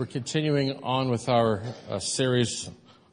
We're 0.00 0.06
continuing 0.06 0.82
on 0.82 1.10
with 1.10 1.28
our 1.28 1.62
uh, 1.90 1.98
series 1.98 2.70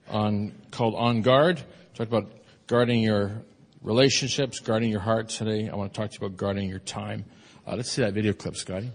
on 0.09 0.53
called 0.71 0.95
On 0.95 1.21
Guard. 1.21 1.61
Talked 1.93 2.09
about 2.09 2.31
guarding 2.65 3.01
your 3.01 3.41
relationships, 3.81 4.61
guarding 4.61 4.89
your 4.89 5.01
heart. 5.01 5.27
Today, 5.27 5.67
I 5.67 5.75
want 5.75 5.93
to 5.93 5.99
talk 5.99 6.11
to 6.11 6.17
you 6.17 6.25
about 6.25 6.37
guarding 6.37 6.69
your 6.69 6.79
time. 6.79 7.25
Uh, 7.67 7.75
let's 7.75 7.91
see 7.91 8.03
that 8.03 8.13
video 8.13 8.31
clip, 8.31 8.55
Scotty. 8.55 8.89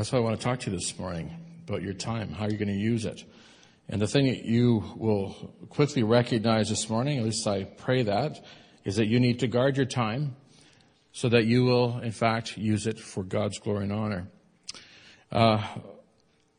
That's 0.00 0.12
why 0.12 0.18
I 0.18 0.22
want 0.22 0.40
to 0.40 0.42
talk 0.42 0.60
to 0.60 0.70
you 0.70 0.76
this 0.78 0.98
morning 0.98 1.30
about 1.68 1.82
your 1.82 1.92
time, 1.92 2.32
how 2.32 2.46
you're 2.46 2.56
going 2.56 2.68
to 2.68 2.72
use 2.72 3.04
it. 3.04 3.22
And 3.90 4.00
the 4.00 4.06
thing 4.06 4.28
that 4.28 4.46
you 4.46 4.82
will 4.96 5.52
quickly 5.68 6.02
recognize 6.02 6.70
this 6.70 6.88
morning, 6.88 7.18
at 7.18 7.24
least 7.26 7.46
I 7.46 7.64
pray 7.64 8.04
that, 8.04 8.42
is 8.82 8.96
that 8.96 9.08
you 9.08 9.20
need 9.20 9.40
to 9.40 9.46
guard 9.46 9.76
your 9.76 9.84
time 9.84 10.36
so 11.12 11.28
that 11.28 11.44
you 11.44 11.64
will, 11.64 11.98
in 11.98 12.12
fact, 12.12 12.56
use 12.56 12.86
it 12.86 12.98
for 12.98 13.22
God's 13.22 13.58
glory 13.58 13.82
and 13.82 13.92
honor. 13.92 14.28
Uh, 15.30 15.62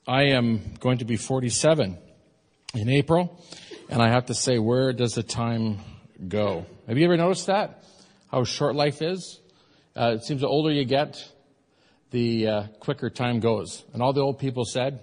I 0.08 0.26
am 0.26 0.76
going 0.80 0.99
to 0.99 1.05
be 1.05 1.16
47 1.16 1.98
in 2.76 2.90
April, 2.90 3.44
and 3.90 4.04
I 4.04 4.10
have 4.10 4.27
to 4.27 4.35
say, 4.35 4.60
where 4.60 4.94
does 4.94 5.16
the 5.16 5.23
time 5.23 5.80
go? 6.27 6.68
Have 6.88 6.99
you 6.99 7.05
ever 7.05 7.18
noticed 7.18 7.48
that? 7.48 7.85
How 8.30 8.44
short 8.44 8.76
life 8.76 9.02
is? 9.02 9.40
Uh, 9.96 10.18
it 10.18 10.26
seems 10.26 10.41
the 10.41 10.48
older 10.48 10.71
you 10.71 10.85
get, 10.85 11.27
the 12.12 12.48
uh, 12.48 12.63
quicker 12.79 13.09
time 13.09 13.40
goes. 13.40 13.84
And 13.93 14.01
all 14.01 14.13
the 14.13 14.21
old 14.21 14.37
people 14.37 14.65
said, 14.65 15.01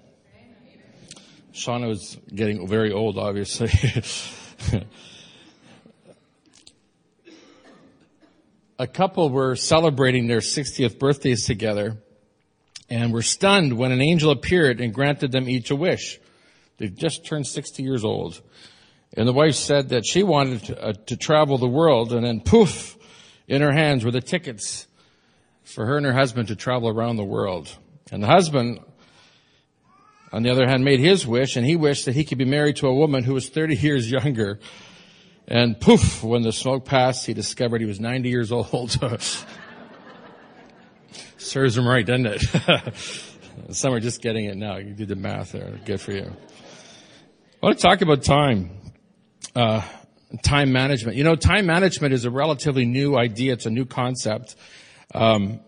Shauna 1.53 1.89
was 1.89 2.17
getting 2.33 2.69
very 2.69 2.93
old, 2.93 3.19
obviously. 3.19 3.71
a 8.79 8.87
couple 8.87 9.31
were 9.31 9.57
celebrating 9.57 10.29
their 10.29 10.39
60th 10.39 10.99
birthdays 10.99 11.47
together 11.47 11.97
and 12.89 13.13
were 13.13 13.23
stunned 13.23 13.73
when 13.77 13.91
an 13.91 14.01
angel 14.01 14.31
appeared 14.31 14.81
and 14.81 14.95
granted 14.95 15.33
them 15.33 15.49
each 15.49 15.71
a 15.71 15.77
wish. 15.77 16.21
They 16.77 16.89
just 16.89 17.27
turned 17.27 17.47
60 17.47 17.83
years 17.83 18.05
old. 18.05 18.41
And 19.17 19.27
the 19.27 19.33
wife 19.33 19.55
said 19.55 19.89
that 19.89 20.07
she 20.07 20.23
wanted 20.23 20.65
to, 20.65 20.81
uh, 20.81 20.93
to 21.07 21.17
travel 21.17 21.57
the 21.59 21.67
world 21.67 22.13
and 22.13 22.25
then 22.25 22.41
poof, 22.41 22.97
in 23.49 23.63
her 23.63 23.73
hands 23.73 24.05
were 24.05 24.11
the 24.11 24.21
tickets 24.21 24.87
for 25.69 25.87
her 25.87 25.97
and 25.99 26.07
her 26.07 26.13
husband 26.13 26.49
to 26.49 26.57
travel 26.57 26.89
around 26.89 27.17
the 27.17 27.25
world. 27.25 27.77
And 28.11 28.23
the 28.23 28.27
husband, 28.27 28.81
on 30.33 30.43
the 30.43 30.51
other 30.51 30.67
hand, 30.67 30.83
made 30.83 30.99
his 30.99 31.27
wish 31.27 31.57
and 31.57 31.67
he 31.67 31.77
wished 31.77 32.07
that 32.07 32.15
he 32.15 32.25
could 32.25 32.39
be 32.39 32.47
married 32.47 32.77
to 32.77 32.87
a 32.87 32.95
woman 32.95 33.23
who 33.23 33.35
was 33.35 33.51
30 33.51 33.77
years 33.81 34.11
younger. 34.11 34.59
And 35.47 35.79
poof, 35.79 36.23
when 36.23 36.43
the 36.43 36.53
smoke 36.53 36.85
passed, 36.85 37.27
he 37.27 37.35
discovered 37.35 37.81
he 37.81 37.87
was 37.87 38.01
90 38.01 38.29
years 38.29 38.51
old. 38.51 38.99
Serves 41.39 41.79
him 41.79 41.87
right, 41.87 42.05
doesn't 42.05 42.27
it? 42.27 42.95
Some 43.75 43.93
are 43.93 44.01
just 44.01 44.23
getting 44.23 44.47
it 44.47 44.57
now. 44.57 44.77
You 44.79 44.95
did 44.95 45.09
the 45.09 45.17
math 45.17 45.53
there. 45.53 45.79
Good 45.85 46.01
for 46.01 46.13
you. 46.13 46.33
I 47.63 47.67
want 47.67 47.79
to 47.79 47.83
talk 47.83 48.03
about 48.03 48.23
time. 48.23 48.71
Uh, 49.55 49.83
time 50.43 50.73
management. 50.73 51.17
You 51.17 51.25
know, 51.25 51.35
time 51.35 51.67
management 51.67 52.15
is 52.15 52.25
a 52.25 52.31
relatively 52.31 52.85
new 52.85 53.17
idea. 53.17 53.55
It's 53.55 53.67
a 53.67 53.71
new 53.71 53.85
concept. 53.85 54.57
Um, 55.15 55.61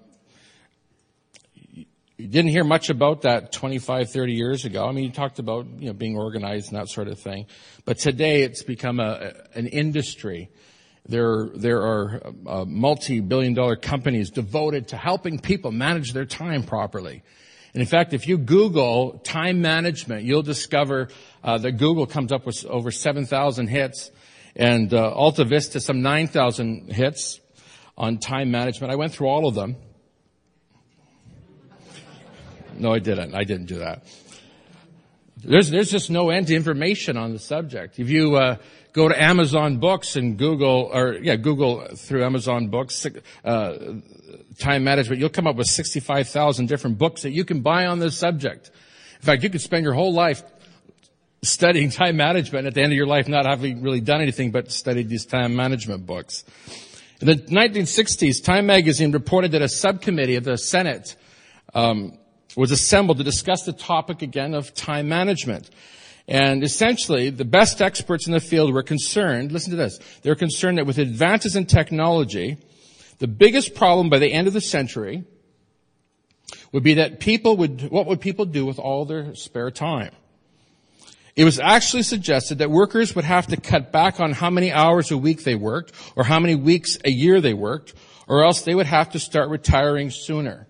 you 2.20 2.28
didn't 2.28 2.50
hear 2.50 2.64
much 2.64 2.90
about 2.90 3.22
that 3.22 3.52
25, 3.52 4.10
30 4.10 4.32
years 4.34 4.64
ago. 4.66 4.86
I 4.86 4.92
mean, 4.92 5.04
you 5.04 5.10
talked 5.10 5.38
about, 5.38 5.66
you 5.78 5.86
know, 5.86 5.94
being 5.94 6.16
organized 6.16 6.70
and 6.70 6.78
that 6.78 6.88
sort 6.88 7.08
of 7.08 7.18
thing. 7.18 7.46
But 7.86 7.98
today 7.98 8.42
it's 8.42 8.62
become 8.62 9.00
a, 9.00 9.32
an 9.54 9.66
industry. 9.66 10.50
There, 11.08 11.48
there 11.54 11.80
are 11.80 12.22
uh, 12.46 12.64
multi-billion 12.66 13.54
dollar 13.54 13.76
companies 13.76 14.30
devoted 14.30 14.88
to 14.88 14.98
helping 14.98 15.38
people 15.38 15.72
manage 15.72 16.12
their 16.12 16.26
time 16.26 16.62
properly. 16.62 17.22
And 17.72 17.80
in 17.80 17.86
fact, 17.86 18.12
if 18.12 18.28
you 18.28 18.36
Google 18.36 19.18
time 19.20 19.62
management, 19.62 20.24
you'll 20.24 20.42
discover 20.42 21.08
uh, 21.42 21.56
that 21.58 21.72
Google 21.72 22.06
comes 22.06 22.32
up 22.32 22.44
with 22.44 22.66
over 22.66 22.90
7,000 22.90 23.68
hits 23.68 24.10
and 24.56 24.92
uh, 24.92 25.10
Alta 25.12 25.44
Vista 25.44 25.80
some 25.80 26.02
9,000 26.02 26.92
hits 26.92 27.39
on 28.00 28.16
time 28.16 28.50
management. 28.50 28.90
I 28.90 28.96
went 28.96 29.12
through 29.12 29.28
all 29.28 29.46
of 29.46 29.54
them. 29.54 29.76
No, 32.78 32.94
I 32.94 32.98
didn't. 32.98 33.34
I 33.34 33.44
didn't 33.44 33.66
do 33.66 33.78
that. 33.80 34.04
There's, 35.36 35.68
there's 35.68 35.90
just 35.90 36.10
no 36.10 36.30
end 36.30 36.46
to 36.46 36.56
information 36.56 37.18
on 37.18 37.32
the 37.34 37.38
subject. 37.38 37.98
If 37.98 38.08
you 38.08 38.36
uh, 38.36 38.56
go 38.94 39.06
to 39.08 39.22
Amazon 39.22 39.76
Books 39.76 40.16
and 40.16 40.38
Google, 40.38 40.90
or 40.92 41.18
yeah, 41.20 41.36
Google 41.36 41.84
through 41.94 42.24
Amazon 42.24 42.68
Books, 42.68 43.06
uh, 43.44 43.76
time 44.58 44.82
management, 44.82 45.20
you'll 45.20 45.28
come 45.28 45.46
up 45.46 45.56
with 45.56 45.66
65,000 45.66 46.68
different 46.68 46.96
books 46.96 47.22
that 47.22 47.32
you 47.32 47.44
can 47.44 47.60
buy 47.60 47.84
on 47.84 47.98
this 47.98 48.16
subject. 48.16 48.70
In 49.20 49.26
fact, 49.26 49.42
you 49.42 49.50
could 49.50 49.60
spend 49.60 49.84
your 49.84 49.94
whole 49.94 50.14
life 50.14 50.42
studying 51.42 51.90
time 52.02 52.16
management 52.16 52.66
at 52.66 52.72
the 52.72 52.80
end 52.80 52.92
of 52.92 52.96
your 52.96 53.06
life 53.06 53.28
not 53.28 53.44
having 53.44 53.82
really 53.82 54.00
done 54.00 54.22
anything 54.22 54.52
but 54.52 54.72
studied 54.72 55.10
these 55.10 55.26
time 55.26 55.54
management 55.54 56.06
books. 56.06 56.44
In 57.20 57.26
the 57.26 57.36
1960s, 57.36 58.42
Time 58.42 58.64
magazine 58.64 59.12
reported 59.12 59.52
that 59.52 59.60
a 59.60 59.68
subcommittee 59.68 60.36
of 60.36 60.44
the 60.44 60.56
Senate 60.56 61.16
um, 61.74 62.16
was 62.56 62.70
assembled 62.70 63.18
to 63.18 63.24
discuss 63.24 63.64
the 63.64 63.74
topic 63.74 64.22
again 64.22 64.54
of 64.54 64.72
time 64.72 65.06
management. 65.06 65.68
And 66.26 66.64
essentially, 66.64 67.28
the 67.28 67.44
best 67.44 67.82
experts 67.82 68.26
in 68.26 68.32
the 68.32 68.40
field 68.40 68.72
were 68.72 68.82
concerned, 68.82 69.52
listen 69.52 69.70
to 69.70 69.76
this, 69.76 69.98
they 70.22 70.30
were 70.30 70.36
concerned 70.36 70.78
that 70.78 70.86
with 70.86 70.96
advances 70.96 71.56
in 71.56 71.66
technology, 71.66 72.56
the 73.18 73.28
biggest 73.28 73.74
problem 73.74 74.08
by 74.08 74.18
the 74.18 74.32
end 74.32 74.46
of 74.46 74.54
the 74.54 74.60
century 74.62 75.24
would 76.72 76.82
be 76.82 76.94
that 76.94 77.20
people 77.20 77.58
would, 77.58 77.90
what 77.90 78.06
would 78.06 78.22
people 78.22 78.46
do 78.46 78.64
with 78.64 78.78
all 78.78 79.04
their 79.04 79.34
spare 79.34 79.70
time? 79.70 80.12
It 81.36 81.44
was 81.44 81.58
actually 81.58 82.02
suggested 82.02 82.58
that 82.58 82.70
workers 82.70 83.14
would 83.14 83.24
have 83.24 83.46
to 83.48 83.56
cut 83.56 83.92
back 83.92 84.20
on 84.20 84.32
how 84.32 84.50
many 84.50 84.72
hours 84.72 85.10
a 85.10 85.18
week 85.18 85.44
they 85.44 85.54
worked 85.54 85.92
or 86.16 86.24
how 86.24 86.40
many 86.40 86.54
weeks 86.54 86.98
a 87.04 87.10
year 87.10 87.40
they 87.40 87.54
worked 87.54 87.94
or 88.26 88.44
else 88.44 88.62
they 88.62 88.74
would 88.74 88.86
have 88.86 89.10
to 89.10 89.18
start 89.18 89.48
retiring 89.48 90.10
sooner. 90.10 90.66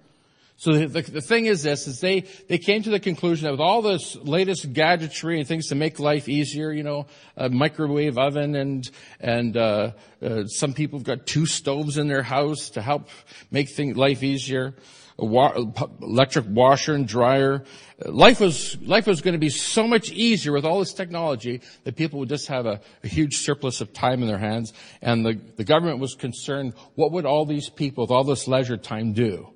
So 0.60 0.74
the, 0.74 1.00
the, 1.00 1.22
thing 1.22 1.46
is 1.46 1.62
this, 1.62 1.86
is 1.86 2.00
they, 2.00 2.26
they 2.48 2.58
came 2.58 2.82
to 2.82 2.90
the 2.90 3.00
conclusion 3.00 3.46
that 3.46 3.52
with 3.52 3.62
all 3.62 3.80
this 3.80 4.14
latest 4.16 4.74
gadgetry 4.74 5.38
and 5.38 5.48
things 5.48 5.68
to 5.68 5.74
make 5.74 5.98
life 5.98 6.28
easier, 6.28 6.70
you 6.70 6.82
know, 6.82 7.06
a 7.34 7.48
microwave 7.48 8.18
oven 8.18 8.54
and, 8.54 8.90
and, 9.20 9.56
uh, 9.56 9.92
uh, 10.20 10.44
some 10.44 10.74
people 10.74 10.98
have 10.98 11.06
got 11.06 11.26
two 11.26 11.46
stoves 11.46 11.96
in 11.96 12.08
their 12.08 12.22
house 12.22 12.68
to 12.70 12.82
help 12.82 13.08
make 13.50 13.70
thing, 13.70 13.94
life 13.94 14.22
easier 14.22 14.74
wa- 15.16 15.54
electric 16.02 16.44
washer 16.46 16.92
and 16.92 17.08
dryer. 17.08 17.64
Life 18.04 18.38
was, 18.38 18.78
life 18.82 19.06
was 19.06 19.22
going 19.22 19.32
to 19.32 19.38
be 19.38 19.48
so 19.48 19.88
much 19.88 20.10
easier 20.10 20.52
with 20.52 20.66
all 20.66 20.80
this 20.80 20.92
technology 20.92 21.62
that 21.84 21.96
people 21.96 22.18
would 22.18 22.28
just 22.28 22.48
have 22.48 22.66
a, 22.66 22.82
a 23.02 23.08
huge 23.08 23.38
surplus 23.38 23.80
of 23.80 23.94
time 23.94 24.20
in 24.20 24.28
their 24.28 24.36
hands. 24.36 24.74
And 25.00 25.24
the, 25.24 25.40
the 25.56 25.64
government 25.64 26.00
was 26.00 26.14
concerned, 26.14 26.74
what 26.96 27.12
would 27.12 27.24
all 27.24 27.46
these 27.46 27.70
people 27.70 28.04
with 28.04 28.10
all 28.10 28.24
this 28.24 28.46
leisure 28.46 28.76
time 28.76 29.14
do? 29.14 29.54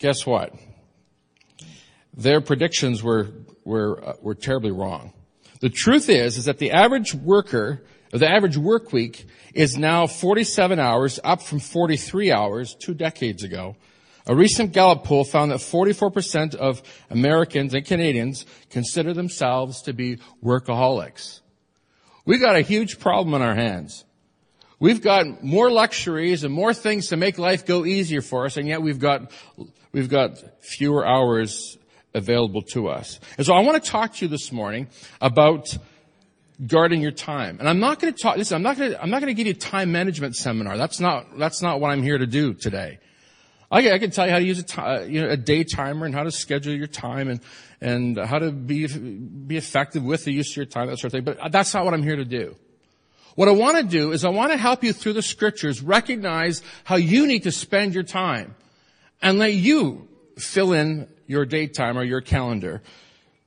Guess 0.00 0.26
what? 0.26 0.52
Their 2.16 2.40
predictions 2.40 3.02
were, 3.02 3.30
were, 3.64 4.04
uh, 4.04 4.12
were 4.20 4.34
terribly 4.34 4.72
wrong. 4.72 5.12
The 5.60 5.70
truth 5.70 6.08
is, 6.08 6.36
is 6.36 6.46
that 6.46 6.58
the 6.58 6.72
average 6.72 7.14
worker 7.14 7.84
the 8.12 8.28
average 8.28 8.56
work 8.56 8.92
week 8.92 9.26
is 9.54 9.76
now 9.76 10.08
47 10.08 10.80
hours, 10.80 11.20
up 11.22 11.42
from 11.42 11.60
43 11.60 12.32
hours 12.32 12.74
two 12.74 12.92
decades 12.92 13.44
ago. 13.44 13.76
A 14.26 14.34
recent 14.34 14.72
Gallup 14.72 15.04
poll 15.04 15.24
found 15.24 15.52
that 15.52 15.60
44% 15.60 16.56
of 16.56 16.82
Americans 17.08 17.72
and 17.72 17.84
Canadians 17.84 18.46
consider 18.68 19.14
themselves 19.14 19.82
to 19.82 19.92
be 19.92 20.18
workaholics. 20.44 21.40
We've 22.24 22.40
got 22.40 22.56
a 22.56 22.62
huge 22.62 22.98
problem 22.98 23.34
on 23.34 23.42
our 23.42 23.54
hands. 23.54 24.04
We've 24.80 25.00
got 25.00 25.44
more 25.44 25.70
luxuries 25.70 26.42
and 26.42 26.52
more 26.52 26.74
things 26.74 27.08
to 27.08 27.16
make 27.16 27.38
life 27.38 27.64
go 27.64 27.84
easier 27.84 28.22
for 28.22 28.44
us, 28.44 28.56
and 28.56 28.66
yet 28.66 28.82
we've 28.82 28.98
got, 28.98 29.30
we've 29.92 30.08
got 30.08 30.38
fewer 30.64 31.06
hours 31.06 31.78
available 32.14 32.62
to 32.62 32.88
us. 32.88 33.20
And 33.36 33.46
so 33.46 33.54
I 33.54 33.60
want 33.60 33.82
to 33.82 33.90
talk 33.90 34.14
to 34.14 34.24
you 34.24 34.28
this 34.28 34.50
morning 34.52 34.88
about 35.20 35.76
guarding 36.66 37.00
your 37.00 37.12
time. 37.12 37.58
And 37.58 37.68
I'm 37.68 37.80
not 37.80 38.00
going 38.00 38.12
to 38.12 38.22
talk, 38.22 38.36
listen, 38.36 38.56
I'm 38.56 38.62
not 38.62 38.76
going 38.76 38.92
to, 38.92 39.02
I'm 39.02 39.10
not 39.10 39.20
going 39.20 39.34
to 39.34 39.34
give 39.34 39.46
you 39.46 39.52
a 39.52 39.56
time 39.56 39.92
management 39.92 40.36
seminar. 40.36 40.76
That's 40.76 41.00
not, 41.00 41.38
that's 41.38 41.62
not 41.62 41.80
what 41.80 41.90
I'm 41.90 42.02
here 42.02 42.18
to 42.18 42.26
do 42.26 42.54
today. 42.54 42.98
I, 43.70 43.92
I 43.92 43.98
can 43.98 44.10
tell 44.10 44.26
you 44.26 44.32
how 44.32 44.38
to 44.40 44.44
use 44.44 44.64
uh, 44.76 45.06
you 45.08 45.22
know, 45.22 45.30
a 45.30 45.36
day 45.36 45.64
timer 45.64 46.04
and 46.04 46.14
how 46.14 46.24
to 46.24 46.32
schedule 46.32 46.74
your 46.74 46.88
time 46.88 47.28
and, 47.28 47.40
and 47.80 48.18
how 48.18 48.40
to 48.40 48.50
be, 48.50 48.86
be 48.88 49.56
effective 49.56 50.02
with 50.02 50.24
the 50.24 50.32
use 50.32 50.50
of 50.50 50.56
your 50.56 50.66
time, 50.66 50.88
that 50.88 50.98
sort 50.98 51.12
of 51.14 51.24
thing. 51.24 51.24
But 51.24 51.52
that's 51.52 51.72
not 51.72 51.84
what 51.84 51.94
I'm 51.94 52.02
here 52.02 52.16
to 52.16 52.24
do. 52.24 52.56
What 53.36 53.48
I 53.48 53.52
want 53.52 53.76
to 53.76 53.84
do 53.84 54.12
is 54.12 54.24
I 54.24 54.28
want 54.30 54.50
to 54.52 54.58
help 54.58 54.82
you 54.82 54.92
through 54.92 55.12
the 55.14 55.22
scriptures 55.22 55.80
recognize 55.80 56.62
how 56.84 56.96
you 56.96 57.26
need 57.26 57.44
to 57.44 57.52
spend 57.52 57.94
your 57.94 58.02
time. 58.02 58.56
And 59.22 59.38
let 59.38 59.54
you 59.54 60.08
fill 60.38 60.72
in 60.72 61.08
your 61.26 61.44
date 61.44 61.74
time 61.74 61.98
or 61.98 62.02
your 62.02 62.20
calendar 62.20 62.82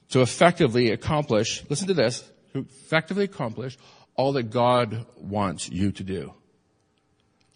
to 0.09 0.21
effectively 0.21 0.91
accomplish, 0.91 1.63
listen 1.69 1.87
to 1.87 1.93
this, 1.93 2.23
to 2.53 2.59
effectively 2.59 3.23
accomplish 3.23 3.77
all 4.15 4.33
that 4.33 4.51
God 4.51 5.05
wants 5.17 5.69
you 5.69 5.91
to 5.91 6.03
do. 6.03 6.33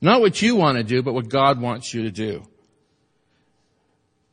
Not 0.02 0.22
what 0.22 0.42
you 0.42 0.56
want 0.56 0.78
to 0.78 0.84
do, 0.84 1.02
but 1.02 1.14
what 1.14 1.30
God 1.30 1.62
wants 1.62 1.94
you 1.94 2.04
to 2.04 2.12
do. 2.12 2.44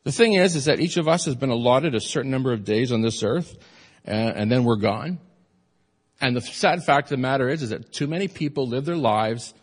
The 0.03 0.11
thing 0.11 0.33
is, 0.33 0.55
is 0.55 0.65
that 0.65 0.79
each 0.79 0.97
of 0.97 1.07
us 1.07 1.25
has 1.25 1.35
been 1.35 1.49
allotted 1.49 1.95
a 1.95 1.99
certain 1.99 2.29
number 2.29 2.53
of 2.53 2.63
days 2.63 2.91
on 2.91 3.01
this 3.01 3.23
earth, 3.23 3.57
and, 4.03 4.37
and 4.37 4.51
then 4.51 4.63
we're 4.63 4.75
gone. 4.75 5.19
And 6.21 6.35
the 6.35 6.41
sad 6.41 6.83
fact 6.83 7.07
of 7.07 7.17
the 7.17 7.21
matter 7.21 7.49
is, 7.49 7.63
is 7.63 7.71
that 7.71 7.91
too 7.91 8.07
many 8.07 8.27
people 8.27 8.67
live 8.67 8.85
their 8.85 8.97
lives 8.97 9.53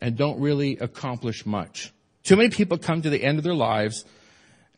and 0.00 0.16
don't 0.16 0.40
really 0.40 0.78
accomplish 0.78 1.44
much. 1.46 1.91
Too 2.24 2.36
many 2.36 2.50
people 2.50 2.78
come 2.78 3.02
to 3.02 3.10
the 3.10 3.22
end 3.22 3.38
of 3.38 3.44
their 3.44 3.54
lives 3.54 4.04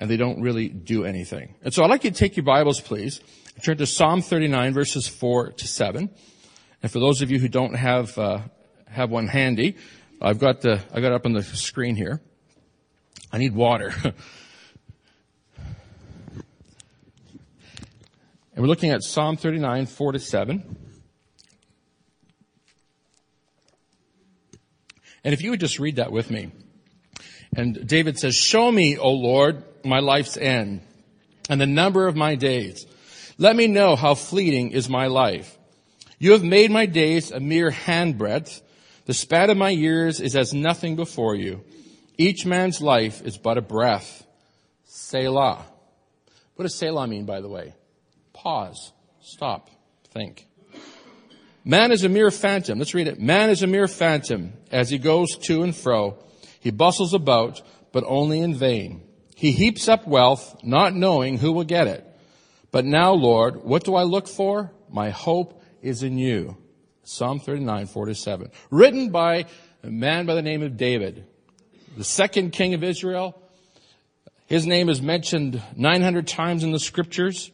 and 0.00 0.10
they 0.10 0.16
don't 0.16 0.40
really 0.40 0.68
do 0.68 1.04
anything. 1.04 1.54
And 1.62 1.72
so 1.72 1.84
I'd 1.84 1.90
like 1.90 2.04
you 2.04 2.10
to 2.10 2.16
take 2.16 2.36
your 2.36 2.44
Bibles, 2.44 2.80
please, 2.80 3.20
turn 3.62 3.76
to 3.78 3.86
Psalm 3.86 4.22
39 4.22 4.72
verses 4.74 5.06
4 5.06 5.52
to 5.52 5.68
7. 5.68 6.10
And 6.82 6.92
for 6.92 6.98
those 6.98 7.22
of 7.22 7.30
you 7.30 7.38
who 7.38 7.48
don't 7.48 7.74
have, 7.74 8.16
uh, 8.18 8.40
have 8.88 9.10
one 9.10 9.28
handy, 9.28 9.76
I've 10.20 10.38
got 10.38 10.62
the, 10.62 10.80
I 10.92 11.00
got 11.00 11.08
it 11.08 11.14
up 11.14 11.26
on 11.26 11.32
the 11.32 11.42
screen 11.42 11.96
here. 11.96 12.20
I 13.32 13.38
need 13.38 13.54
water. 13.54 13.92
and 14.04 14.14
we're 18.56 18.66
looking 18.66 18.90
at 18.90 19.02
Psalm 19.02 19.36
39, 19.36 19.86
4 19.86 20.12
to 20.12 20.18
7. 20.18 20.76
And 25.24 25.32
if 25.32 25.42
you 25.42 25.50
would 25.50 25.60
just 25.60 25.78
read 25.78 25.96
that 25.96 26.12
with 26.12 26.30
me. 26.30 26.50
And 27.56 27.86
David 27.86 28.18
says, 28.18 28.34
show 28.34 28.70
me, 28.70 28.98
O 28.98 29.10
Lord, 29.10 29.62
my 29.84 30.00
life's 30.00 30.36
end 30.36 30.82
and 31.48 31.60
the 31.60 31.66
number 31.66 32.06
of 32.06 32.16
my 32.16 32.34
days. 32.34 32.86
Let 33.38 33.56
me 33.56 33.66
know 33.66 33.96
how 33.96 34.14
fleeting 34.14 34.72
is 34.72 34.88
my 34.88 35.06
life. 35.06 35.58
You 36.18 36.32
have 36.32 36.44
made 36.44 36.70
my 36.70 36.86
days 36.86 37.30
a 37.30 37.40
mere 37.40 37.70
handbreadth. 37.70 38.62
The 39.06 39.14
span 39.14 39.50
of 39.50 39.56
my 39.56 39.70
years 39.70 40.20
is 40.20 40.36
as 40.36 40.54
nothing 40.54 40.96
before 40.96 41.34
you. 41.34 41.62
Each 42.16 42.46
man's 42.46 42.80
life 42.80 43.22
is 43.22 43.36
but 43.36 43.58
a 43.58 43.62
breath. 43.62 44.24
Selah. 44.84 45.64
What 46.54 46.62
does 46.62 46.76
Selah 46.76 47.06
mean, 47.06 47.26
by 47.26 47.40
the 47.40 47.48
way? 47.48 47.74
Pause. 48.32 48.92
Stop. 49.20 49.68
Think. 50.10 50.46
Man 51.64 51.92
is 51.92 52.04
a 52.04 52.08
mere 52.08 52.30
phantom. 52.30 52.78
Let's 52.78 52.94
read 52.94 53.08
it. 53.08 53.18
Man 53.18 53.50
is 53.50 53.62
a 53.62 53.66
mere 53.66 53.88
phantom 53.88 54.52
as 54.70 54.90
he 54.90 54.98
goes 54.98 55.36
to 55.38 55.62
and 55.62 55.74
fro. 55.74 56.18
He 56.64 56.70
bustles 56.70 57.12
about, 57.12 57.60
but 57.92 58.04
only 58.06 58.40
in 58.40 58.54
vain. 58.54 59.02
He 59.36 59.52
heaps 59.52 59.86
up 59.86 60.08
wealth, 60.08 60.56
not 60.62 60.94
knowing 60.94 61.36
who 61.36 61.52
will 61.52 61.64
get 61.64 61.88
it. 61.88 62.06
But 62.70 62.86
now, 62.86 63.12
Lord, 63.12 63.62
what 63.62 63.84
do 63.84 63.94
I 63.94 64.04
look 64.04 64.26
for? 64.26 64.72
My 64.88 65.10
hope 65.10 65.62
is 65.82 66.02
in 66.02 66.16
you. 66.16 66.56
Psalm 67.02 67.38
39, 67.38 67.84
47. 67.84 68.50
Written 68.70 69.10
by 69.10 69.44
a 69.82 69.90
man 69.90 70.24
by 70.24 70.34
the 70.34 70.40
name 70.40 70.62
of 70.62 70.78
David, 70.78 71.26
the 71.98 72.02
second 72.02 72.52
king 72.52 72.72
of 72.72 72.82
Israel. 72.82 73.38
His 74.46 74.66
name 74.66 74.88
is 74.88 75.02
mentioned 75.02 75.60
900 75.76 76.26
times 76.26 76.64
in 76.64 76.72
the 76.72 76.80
scriptures. 76.80 77.50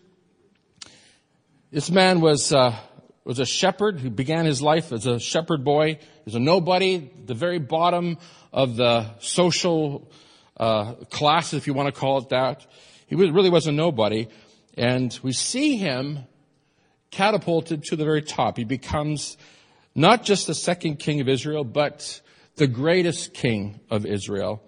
This 1.72 1.90
man 1.90 2.20
was, 2.20 2.52
uh, 2.52 2.76
was 3.24 3.38
a 3.38 3.46
shepherd 3.46 4.00
who 4.00 4.10
began 4.10 4.46
his 4.46 4.62
life 4.62 4.92
as 4.92 5.06
a 5.06 5.20
shepherd 5.20 5.64
boy. 5.64 5.94
He 5.94 6.22
was 6.24 6.34
a 6.34 6.40
nobody, 6.40 7.10
the 7.26 7.34
very 7.34 7.58
bottom 7.58 8.18
of 8.52 8.76
the 8.76 9.18
social 9.18 10.10
uh, 10.56 10.94
class, 11.10 11.52
if 11.52 11.66
you 11.66 11.74
want 11.74 11.92
to 11.92 11.98
call 11.98 12.18
it 12.18 12.30
that. 12.30 12.66
He 13.06 13.14
really 13.14 13.50
was 13.50 13.66
a 13.66 13.72
nobody. 13.72 14.28
And 14.76 15.18
we 15.22 15.32
see 15.32 15.76
him 15.76 16.20
catapulted 17.10 17.84
to 17.84 17.96
the 17.96 18.04
very 18.04 18.22
top. 18.22 18.56
He 18.56 18.64
becomes 18.64 19.36
not 19.94 20.22
just 20.22 20.46
the 20.46 20.54
second 20.54 20.98
king 20.98 21.20
of 21.20 21.28
Israel, 21.28 21.64
but 21.64 22.20
the 22.56 22.66
greatest 22.66 23.34
king 23.34 23.80
of 23.90 24.06
Israel. 24.06 24.62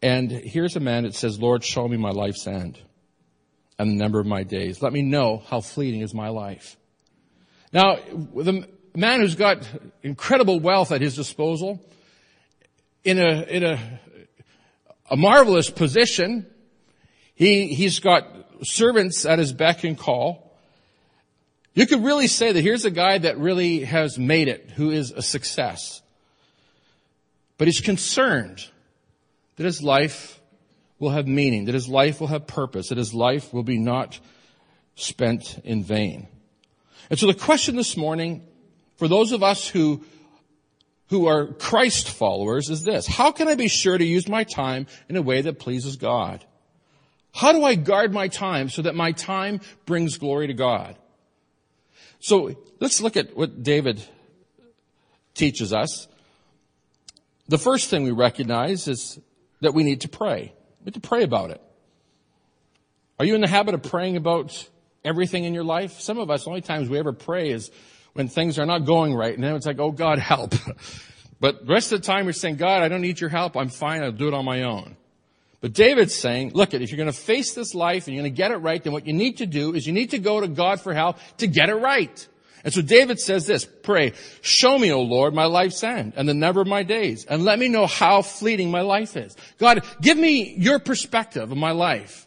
And 0.00 0.30
here's 0.30 0.76
a 0.76 0.80
man 0.80 1.04
that 1.04 1.14
says, 1.14 1.40
Lord, 1.40 1.64
show 1.64 1.88
me 1.88 1.96
my 1.96 2.10
life's 2.10 2.46
end 2.46 2.78
and 3.78 3.90
the 3.90 3.94
number 3.94 4.20
of 4.20 4.26
my 4.26 4.42
days. 4.42 4.82
Let 4.82 4.92
me 4.92 5.02
know 5.02 5.42
how 5.48 5.60
fleeting 5.60 6.00
is 6.00 6.14
my 6.14 6.28
life. 6.28 6.76
Now, 7.72 7.96
the 7.96 8.68
man 8.94 9.20
who's 9.20 9.34
got 9.34 9.68
incredible 10.02 10.60
wealth 10.60 10.92
at 10.92 11.00
his 11.00 11.16
disposal, 11.16 11.80
in 13.02 13.18
a, 13.18 13.42
in 13.42 13.64
a, 13.64 14.00
a 15.10 15.16
marvelous 15.16 15.70
position, 15.70 16.46
he, 17.34 17.68
he's 17.74 17.98
got 17.98 18.26
servants 18.62 19.26
at 19.26 19.38
his 19.38 19.52
beck 19.52 19.84
and 19.84 19.98
call. 19.98 20.56
You 21.74 21.86
could 21.86 22.04
really 22.04 22.28
say 22.28 22.52
that 22.52 22.60
here's 22.60 22.84
a 22.84 22.90
guy 22.90 23.18
that 23.18 23.38
really 23.38 23.80
has 23.80 24.18
made 24.18 24.48
it, 24.48 24.70
who 24.70 24.90
is 24.90 25.10
a 25.10 25.22
success. 25.22 26.00
But 27.58 27.66
he's 27.66 27.80
concerned 27.80 28.64
that 29.56 29.64
his 29.64 29.82
life 29.82 30.40
will 31.04 31.12
have 31.12 31.28
meaning, 31.28 31.66
that 31.66 31.74
his 31.74 31.88
life 31.88 32.20
will 32.20 32.26
have 32.26 32.46
purpose, 32.46 32.88
that 32.88 32.98
his 32.98 33.14
life 33.14 33.52
will 33.52 33.62
be 33.62 33.78
not 33.78 34.18
spent 34.96 35.60
in 35.64 35.84
vain. 35.84 36.26
And 37.10 37.18
so 37.18 37.26
the 37.26 37.34
question 37.34 37.76
this 37.76 37.96
morning, 37.96 38.42
for 38.96 39.06
those 39.06 39.32
of 39.32 39.42
us 39.42 39.68
who, 39.68 40.04
who 41.08 41.26
are 41.26 41.46
Christ 41.46 42.08
followers 42.08 42.70
is 42.70 42.84
this. 42.84 43.06
How 43.06 43.30
can 43.30 43.46
I 43.46 43.54
be 43.54 43.68
sure 43.68 43.96
to 43.96 44.04
use 44.04 44.28
my 44.28 44.44
time 44.44 44.86
in 45.08 45.16
a 45.16 45.22
way 45.22 45.42
that 45.42 45.58
pleases 45.58 45.96
God? 45.96 46.44
How 47.32 47.52
do 47.52 47.64
I 47.64 47.74
guard 47.74 48.12
my 48.12 48.28
time 48.28 48.68
so 48.68 48.82
that 48.82 48.94
my 48.94 49.12
time 49.12 49.60
brings 49.86 50.18
glory 50.18 50.46
to 50.46 50.54
God? 50.54 50.96
So 52.20 52.56
let's 52.80 53.00
look 53.00 53.16
at 53.16 53.36
what 53.36 53.62
David 53.62 54.02
teaches 55.34 55.72
us. 55.72 56.08
The 57.48 57.58
first 57.58 57.90
thing 57.90 58.04
we 58.04 58.12
recognize 58.12 58.88
is 58.88 59.18
that 59.60 59.74
we 59.74 59.82
need 59.82 60.02
to 60.02 60.08
pray. 60.08 60.52
We 60.84 60.90
need 60.90 60.94
to 60.94 61.00
pray 61.00 61.22
about 61.22 61.50
it. 61.50 61.62
Are 63.18 63.24
you 63.24 63.34
in 63.34 63.40
the 63.40 63.48
habit 63.48 63.74
of 63.74 63.82
praying 63.82 64.16
about 64.16 64.68
everything 65.04 65.44
in 65.44 65.54
your 65.54 65.64
life? 65.64 66.00
Some 66.00 66.18
of 66.18 66.30
us, 66.30 66.44
the 66.44 66.50
only 66.50 66.60
times 66.60 66.88
we 66.88 66.98
ever 66.98 67.12
pray 67.12 67.50
is 67.50 67.70
when 68.12 68.28
things 68.28 68.58
are 68.58 68.66
not 68.66 68.80
going 68.80 69.14
right. 69.14 69.34
And 69.34 69.42
then 69.42 69.54
it's 69.54 69.66
like, 69.66 69.78
oh 69.78 69.92
God, 69.92 70.18
help. 70.20 70.54
but 71.40 71.66
the 71.66 71.72
rest 71.72 71.92
of 71.92 72.00
the 72.00 72.06
time 72.06 72.26
we're 72.26 72.32
saying, 72.32 72.56
God, 72.56 72.82
I 72.82 72.88
don't 72.88 73.00
need 73.00 73.20
your 73.20 73.30
help. 73.30 73.56
I'm 73.56 73.70
fine. 73.70 74.02
I'll 74.02 74.12
do 74.12 74.28
it 74.28 74.34
on 74.34 74.44
my 74.44 74.62
own. 74.62 74.96
But 75.60 75.72
David's 75.72 76.14
saying, 76.14 76.52
look, 76.52 76.74
if 76.74 76.90
you're 76.90 76.98
going 76.98 77.10
to 77.10 77.18
face 77.18 77.54
this 77.54 77.74
life 77.74 78.06
and 78.06 78.14
you're 78.14 78.22
going 78.22 78.32
to 78.32 78.36
get 78.36 78.50
it 78.50 78.56
right, 78.56 78.82
then 78.82 78.92
what 78.92 79.06
you 79.06 79.14
need 79.14 79.38
to 79.38 79.46
do 79.46 79.74
is 79.74 79.86
you 79.86 79.94
need 79.94 80.10
to 80.10 80.18
go 80.18 80.40
to 80.40 80.48
God 80.48 80.82
for 80.82 80.92
help 80.92 81.16
to 81.38 81.46
get 81.46 81.70
it 81.70 81.76
right. 81.76 82.28
And 82.64 82.72
so 82.72 82.80
David 82.80 83.20
says 83.20 83.46
this, 83.46 83.64
pray, 83.64 84.14
show 84.40 84.78
me, 84.78 84.90
O 84.90 85.02
Lord, 85.02 85.34
my 85.34 85.44
life's 85.44 85.84
end 85.84 86.14
and 86.16 86.28
the 86.28 86.34
number 86.34 86.60
of 86.60 86.66
my 86.66 86.82
days 86.82 87.26
and 87.26 87.44
let 87.44 87.58
me 87.58 87.68
know 87.68 87.86
how 87.86 88.22
fleeting 88.22 88.70
my 88.70 88.80
life 88.80 89.16
is. 89.16 89.36
God, 89.58 89.84
give 90.00 90.16
me 90.16 90.54
your 90.56 90.78
perspective 90.78 91.52
of 91.52 91.56
my 91.58 91.72
life. 91.72 92.26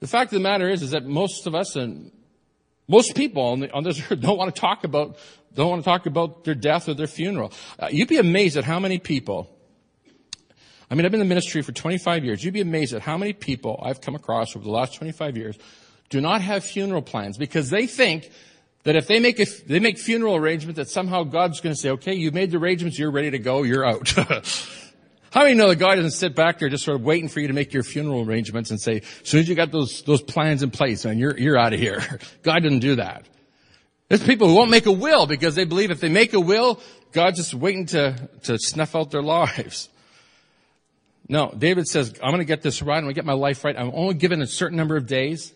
The 0.00 0.06
fact 0.06 0.32
of 0.32 0.38
the 0.38 0.42
matter 0.42 0.68
is, 0.68 0.82
is 0.82 0.90
that 0.90 1.06
most 1.06 1.46
of 1.46 1.54
us 1.54 1.76
and 1.76 2.12
most 2.88 3.14
people 3.14 3.42
on, 3.42 3.60
the, 3.60 3.72
on 3.72 3.84
this 3.84 4.00
earth 4.10 4.20
don't 4.20 4.36
want 4.36 4.54
to 4.54 4.60
talk 4.60 4.84
about, 4.84 5.16
don't 5.54 5.70
want 5.70 5.82
to 5.82 5.88
talk 5.88 6.06
about 6.06 6.44
their 6.44 6.54
death 6.54 6.88
or 6.88 6.94
their 6.94 7.06
funeral. 7.06 7.52
Uh, 7.78 7.88
you'd 7.90 8.08
be 8.08 8.18
amazed 8.18 8.56
at 8.56 8.64
how 8.64 8.78
many 8.78 8.98
people 8.98 9.48
I 10.90 10.96
mean, 10.96 11.04
I've 11.04 11.12
been 11.12 11.20
in 11.20 11.28
the 11.28 11.32
ministry 11.32 11.62
for 11.62 11.70
25 11.70 12.24
years. 12.24 12.42
You'd 12.42 12.54
be 12.54 12.60
amazed 12.60 12.94
at 12.94 13.02
how 13.02 13.16
many 13.16 13.32
people 13.32 13.80
I've 13.80 14.00
come 14.00 14.16
across 14.16 14.56
over 14.56 14.64
the 14.64 14.72
last 14.72 14.94
25 14.96 15.36
years 15.36 15.56
do 16.08 16.20
not 16.20 16.40
have 16.40 16.64
funeral 16.64 17.02
plans 17.02 17.38
because 17.38 17.70
they 17.70 17.86
think 17.86 18.30
that 18.84 18.96
if 18.96 19.06
they 19.06 19.20
make 19.20 19.38
a, 19.38 19.46
they 19.66 19.78
make 19.78 19.98
funeral 19.98 20.36
arrangements 20.36 20.78
that 20.78 20.88
somehow 20.88 21.22
God's 21.24 21.60
going 21.60 21.74
to 21.74 21.80
say, 21.80 21.90
okay, 21.90 22.14
you've 22.14 22.34
made 22.34 22.50
the 22.50 22.56
arrangements, 22.56 22.98
you're 22.98 23.10
ready 23.10 23.30
to 23.30 23.38
go, 23.38 23.62
you're 23.62 23.86
out. 23.86 24.08
How 25.32 25.44
many 25.44 25.54
know 25.54 25.68
that 25.68 25.76
God 25.76 25.94
doesn't 25.94 26.10
sit 26.12 26.34
back 26.34 26.58
there 26.58 26.68
just 26.68 26.84
sort 26.84 26.96
of 26.96 27.04
waiting 27.04 27.28
for 27.28 27.38
you 27.38 27.46
to 27.46 27.52
make 27.52 27.72
your 27.72 27.84
funeral 27.84 28.22
arrangements 28.22 28.70
and 28.70 28.80
say, 28.80 28.96
as 28.96 29.28
soon 29.28 29.40
as 29.40 29.48
you 29.48 29.54
got 29.54 29.70
those, 29.70 30.02
those 30.02 30.22
plans 30.22 30.62
in 30.62 30.70
place, 30.70 31.04
man, 31.04 31.18
you're, 31.18 31.38
you're 31.38 31.58
out 31.58 31.72
of 31.72 31.78
here. 31.78 32.18
God 32.42 32.62
didn't 32.62 32.80
do 32.80 32.96
that. 32.96 33.26
There's 34.08 34.24
people 34.24 34.48
who 34.48 34.54
won't 34.54 34.72
make 34.72 34.86
a 34.86 34.92
will 34.92 35.26
because 35.26 35.54
they 35.54 35.64
believe 35.64 35.92
if 35.92 36.00
they 36.00 36.08
make 36.08 36.32
a 36.32 36.40
will, 36.40 36.80
God's 37.12 37.38
just 37.38 37.54
waiting 37.54 37.86
to, 37.86 38.28
to 38.44 38.58
snuff 38.58 38.96
out 38.96 39.12
their 39.12 39.22
lives. 39.38 39.88
No, 41.28 41.54
David 41.56 41.86
says, 41.86 42.12
I'm 42.20 42.30
going 42.30 42.38
to 42.40 42.44
get 42.44 42.62
this 42.62 42.82
right. 42.82 42.96
I'm 42.96 43.04
going 43.04 43.14
to 43.14 43.18
get 43.18 43.24
my 43.24 43.34
life 43.34 43.64
right. 43.64 43.76
I'm 43.78 43.92
only 43.94 44.14
given 44.14 44.42
a 44.42 44.48
certain 44.48 44.76
number 44.76 44.96
of 44.96 45.06
days 45.06 45.54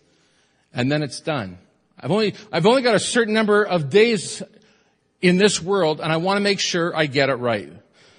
and 0.72 0.90
then 0.90 1.02
it's 1.02 1.20
done. 1.20 1.58
I've 2.04 2.10
only, 2.10 2.34
I've 2.52 2.66
only 2.66 2.82
got 2.82 2.94
a 2.94 3.00
certain 3.00 3.32
number 3.32 3.64
of 3.64 3.88
days 3.88 4.42
in 5.22 5.38
this 5.38 5.62
world 5.62 6.02
and 6.02 6.12
I 6.12 6.18
want 6.18 6.36
to 6.36 6.42
make 6.42 6.60
sure 6.60 6.94
I 6.94 7.06
get 7.06 7.30
it 7.30 7.36
right. 7.36 7.72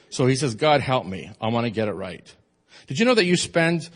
So 0.10 0.25
he 0.25 0.36
says, 0.36 0.56
God 0.56 0.82
help 0.82 1.06
me. 1.06 1.30
I 1.39 1.50
want 1.50 1.68
to 1.68 1.70
get 1.70 1.88
it 1.88 1.92
right. 1.94 2.25
Did 2.88 2.98
you 2.98 3.06
know 3.06 3.13
that 3.13 3.25
you 3.25 3.38
spend 3.38 3.88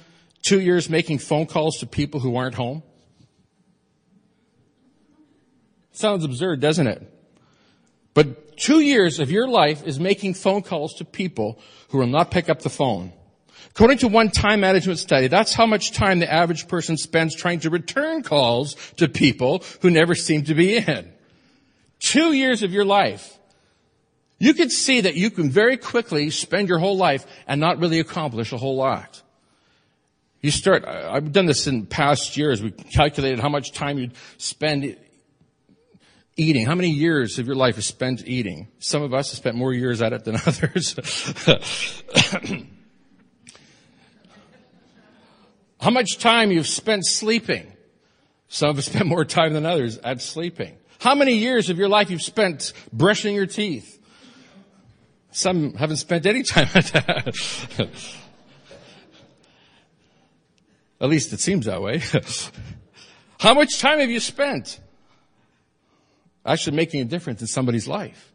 two 0.44 0.60
years 0.60 0.92
making 0.92 1.18
phone 1.18 1.48
calls 1.48 1.80
to 1.80 1.88
people 1.88 2.20
who 2.20 2.36
aren't 2.36 2.54
home? 2.54 2.84
Sounds 5.92 6.24
absurd, 6.24 6.60
doesn't 6.60 6.86
it? 6.86 7.12
But 8.14 8.58
two 8.58 8.82
years 8.82 9.20
of 9.20 9.32
your 9.32 9.48
life 9.48 9.88
is 9.88 10.00
making 10.00 10.36
phone 10.36 10.62
calls 10.62 10.94
to 10.96 11.06
people 11.06 11.60
who 11.90 11.98
will 11.98 12.06
not 12.06 12.30
pick 12.30 12.48
up 12.48 12.62
the 12.62 12.70
phone. 12.70 13.12
According 13.72 14.00
to 14.00 14.08
one 14.08 14.30
time 14.30 14.62
management 14.62 15.00
study, 15.00 15.28
that's 15.28 15.54
how 15.54 15.66
much 15.66 15.92
time 15.92 16.20
the 16.20 16.32
average 16.32 16.68
person 16.68 16.98
spends 16.98 17.36
trying 17.36 17.60
to 17.62 17.70
return 17.70 18.24
calls 18.24 18.76
to 18.98 19.08
people 19.08 19.64
who 19.82 19.90
never 19.90 20.16
seem 20.16 20.44
to 20.46 20.56
be 20.56 20.78
in. 20.78 21.12
Two 22.00 22.34
years 22.34 22.64
of 22.64 22.72
your 22.72 22.86
life. 22.86 23.38
You 24.40 24.54
could 24.54 24.72
see 24.72 25.02
that 25.02 25.16
you 25.16 25.30
can 25.30 25.50
very 25.50 25.78
quickly 25.78 26.30
spend 26.30 26.70
your 26.70 26.80
whole 26.80 26.96
life 26.96 27.26
and 27.46 27.60
not 27.60 27.80
really 27.80 28.00
accomplish 28.00 28.54
a 28.54 28.58
whole 28.58 28.78
lot. 28.78 29.22
You 30.42 30.52
start, 30.52 30.86
I've 30.86 31.34
done 31.34 31.46
this 31.46 31.68
in 31.68 31.86
past 31.86 32.38
years. 32.38 32.64
We 32.64 32.72
calculated 32.72 33.40
how 33.40 33.50
much 33.50 33.74
time 33.74 34.00
you'd 34.00 34.14
spend 34.38 34.96
eating. 36.38 36.66
How 36.66 36.76
many 36.76 36.90
years 36.90 37.38
of 37.40 37.48
your 37.48 37.58
life 37.58 37.78
is 37.78 37.86
spent 37.86 38.26
eating? 38.26 38.70
Some 38.80 39.04
of 39.04 39.14
us 39.14 39.32
have 39.32 39.38
spent 39.38 39.58
more 39.58 39.74
years 39.74 40.02
at 40.02 40.14
it 40.14 40.24
than 40.24 40.36
others. 40.46 40.96
How 45.80 45.90
much 45.90 46.18
time 46.18 46.52
you've 46.52 46.68
spent 46.68 47.06
sleeping? 47.06 47.72
Some 48.50 48.78
us 48.78 48.86
spend 48.88 49.08
more 49.08 49.26
time 49.26 49.54
than 49.54 49.66
others 49.66 49.98
at 49.98 50.22
sleeping. 50.22 50.76
How 51.00 51.16
many 51.16 51.36
years 51.36 51.70
of 51.70 51.78
your 51.78 51.88
life 51.88 52.12
you've 52.12 52.22
spent 52.22 52.74
brushing 52.92 53.34
your 53.34 53.46
teeth? 53.46 53.96
Some 55.32 55.74
haven't 55.74 55.98
spent 55.98 56.26
any 56.26 56.44
time 56.44 56.68
at 56.74 56.86
that. 56.88 57.36
At 61.02 61.08
least 61.08 61.32
it 61.32 61.40
seems 61.40 61.66
that 61.66 61.82
way. 61.82 62.02
How 63.40 63.54
much 63.54 63.80
time 63.80 64.00
have 64.00 64.10
you 64.10 64.20
spent 64.20 64.82
actually 66.46 66.76
making 66.76 67.00
a 67.00 67.06
difference 67.06 67.40
in 67.40 67.48
somebody's 67.48 67.88
life? 67.88 68.34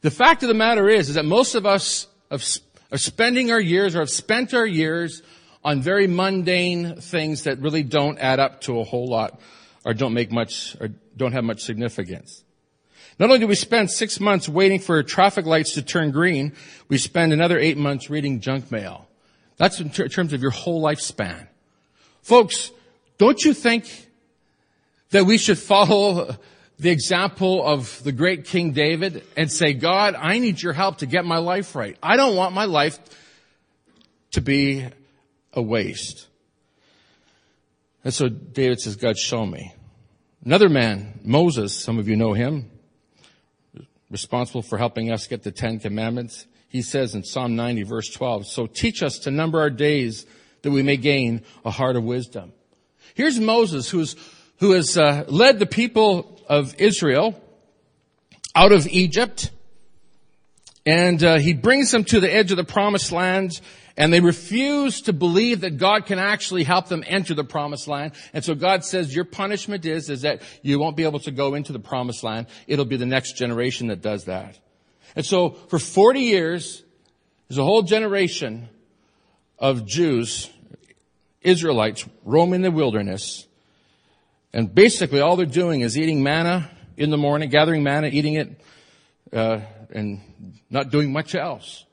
The 0.00 0.10
fact 0.10 0.42
of 0.42 0.48
the 0.48 0.54
matter 0.54 0.88
is, 0.88 1.10
is 1.10 1.14
that 1.14 1.24
most 1.24 1.54
of 1.54 1.64
us 1.66 2.08
are 2.30 2.98
spending 2.98 3.52
our 3.52 3.60
years 3.60 3.94
or 3.94 4.00
have 4.00 4.10
spent 4.10 4.52
our 4.52 4.66
years 4.66 5.22
on 5.64 5.82
very 5.82 6.06
mundane 6.06 6.96
things 7.00 7.44
that 7.44 7.58
really 7.58 7.82
don't 7.82 8.18
add 8.18 8.40
up 8.40 8.62
to 8.62 8.80
a 8.80 8.84
whole 8.84 9.06
lot 9.06 9.40
or 9.84 9.94
don't 9.94 10.14
make 10.14 10.30
much 10.32 10.76
or 10.80 10.88
don't 11.16 11.32
have 11.32 11.44
much 11.44 11.62
significance. 11.62 12.44
Not 13.18 13.26
only 13.26 13.40
do 13.40 13.46
we 13.46 13.54
spend 13.54 13.90
six 13.90 14.18
months 14.18 14.48
waiting 14.48 14.80
for 14.80 15.02
traffic 15.02 15.44
lights 15.44 15.74
to 15.74 15.82
turn 15.82 16.10
green, 16.10 16.54
we 16.88 16.96
spend 16.96 17.32
another 17.32 17.58
eight 17.58 17.76
months 17.76 18.08
reading 18.08 18.40
junk 18.40 18.70
mail. 18.70 19.08
That's 19.58 19.78
in 19.78 19.90
ter- 19.90 20.08
terms 20.08 20.32
of 20.32 20.40
your 20.40 20.52
whole 20.52 20.82
lifespan. 20.82 21.48
Folks, 22.22 22.70
don't 23.18 23.42
you 23.44 23.52
think 23.52 24.08
that 25.10 25.26
we 25.26 25.36
should 25.36 25.58
follow 25.58 26.36
the 26.78 26.90
example 26.90 27.62
of 27.62 28.02
the 28.04 28.12
great 28.12 28.46
King 28.46 28.72
David 28.72 29.22
and 29.36 29.52
say, 29.52 29.74
God, 29.74 30.14
I 30.14 30.38
need 30.38 30.62
your 30.62 30.72
help 30.72 30.98
to 30.98 31.06
get 31.06 31.26
my 31.26 31.36
life 31.36 31.74
right. 31.74 31.98
I 32.02 32.16
don't 32.16 32.36
want 32.36 32.54
my 32.54 32.64
life 32.64 32.98
to 34.30 34.40
be 34.40 34.86
a 35.52 35.62
waste. 35.62 36.28
And 38.04 38.14
so 38.14 38.28
David 38.28 38.80
says, 38.80 38.96
God, 38.96 39.18
show 39.18 39.44
me. 39.44 39.74
Another 40.44 40.68
man, 40.68 41.20
Moses, 41.22 41.74
some 41.74 41.98
of 41.98 42.08
you 42.08 42.16
know 42.16 42.32
him, 42.32 42.70
responsible 44.10 44.62
for 44.62 44.78
helping 44.78 45.12
us 45.12 45.26
get 45.26 45.42
the 45.42 45.52
Ten 45.52 45.78
Commandments. 45.78 46.46
He 46.68 46.82
says 46.82 47.14
in 47.14 47.24
Psalm 47.24 47.56
90 47.56 47.82
verse 47.82 48.08
12, 48.10 48.46
so 48.46 48.66
teach 48.66 49.02
us 49.02 49.18
to 49.20 49.30
number 49.30 49.60
our 49.60 49.70
days 49.70 50.24
that 50.62 50.70
we 50.70 50.82
may 50.82 50.96
gain 50.96 51.42
a 51.64 51.70
heart 51.70 51.96
of 51.96 52.04
wisdom. 52.04 52.52
Here's 53.14 53.38
Moses 53.38 53.90
who's, 53.90 54.16
who 54.58 54.72
has 54.72 54.96
uh, 54.96 55.24
led 55.28 55.58
the 55.58 55.66
people 55.66 56.40
of 56.48 56.74
Israel 56.78 57.40
out 58.54 58.72
of 58.72 58.86
Egypt 58.88 59.50
and 60.86 61.22
uh, 61.22 61.38
he 61.38 61.52
brings 61.52 61.90
them 61.90 62.04
to 62.04 62.20
the 62.20 62.32
edge 62.32 62.50
of 62.50 62.56
the 62.56 62.64
promised 62.64 63.12
land 63.12 63.60
and 64.00 64.10
they 64.10 64.20
refuse 64.20 65.02
to 65.02 65.12
believe 65.12 65.60
that 65.60 65.76
God 65.76 66.06
can 66.06 66.18
actually 66.18 66.64
help 66.64 66.88
them 66.88 67.04
enter 67.06 67.34
the 67.34 67.44
promised 67.44 67.86
land. 67.86 68.12
And 68.32 68.42
so 68.42 68.54
God 68.54 68.82
says, 68.82 69.14
your 69.14 69.26
punishment 69.26 69.84
is, 69.84 70.08
is 70.08 70.22
that 70.22 70.40
you 70.62 70.78
won't 70.78 70.96
be 70.96 71.04
able 71.04 71.18
to 71.20 71.30
go 71.30 71.54
into 71.54 71.74
the 71.74 71.80
promised 71.80 72.24
land. 72.24 72.46
It'll 72.66 72.86
be 72.86 72.96
the 72.96 73.04
next 73.04 73.36
generation 73.36 73.88
that 73.88 74.00
does 74.00 74.24
that. 74.24 74.58
And 75.14 75.26
so 75.26 75.50
for 75.50 75.78
40 75.78 76.20
years, 76.20 76.82
there's 77.46 77.58
a 77.58 77.62
whole 77.62 77.82
generation 77.82 78.70
of 79.58 79.84
Jews, 79.84 80.48
Israelites, 81.42 82.06
roaming 82.24 82.62
the 82.62 82.70
wilderness. 82.70 83.46
And 84.54 84.74
basically 84.74 85.20
all 85.20 85.36
they're 85.36 85.44
doing 85.44 85.82
is 85.82 85.98
eating 85.98 86.22
manna 86.22 86.70
in 86.96 87.10
the 87.10 87.18
morning, 87.18 87.50
gathering 87.50 87.82
manna, 87.82 88.06
eating 88.06 88.36
it, 88.36 88.62
uh, 89.30 89.60
and 89.90 90.22
not 90.70 90.88
doing 90.90 91.12
much 91.12 91.34
else. 91.34 91.84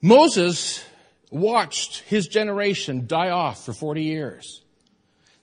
Moses 0.00 0.84
watched 1.30 2.00
his 2.00 2.26
generation 2.28 3.06
die 3.06 3.30
off 3.30 3.64
for 3.64 3.72
40 3.72 4.02
years. 4.02 4.62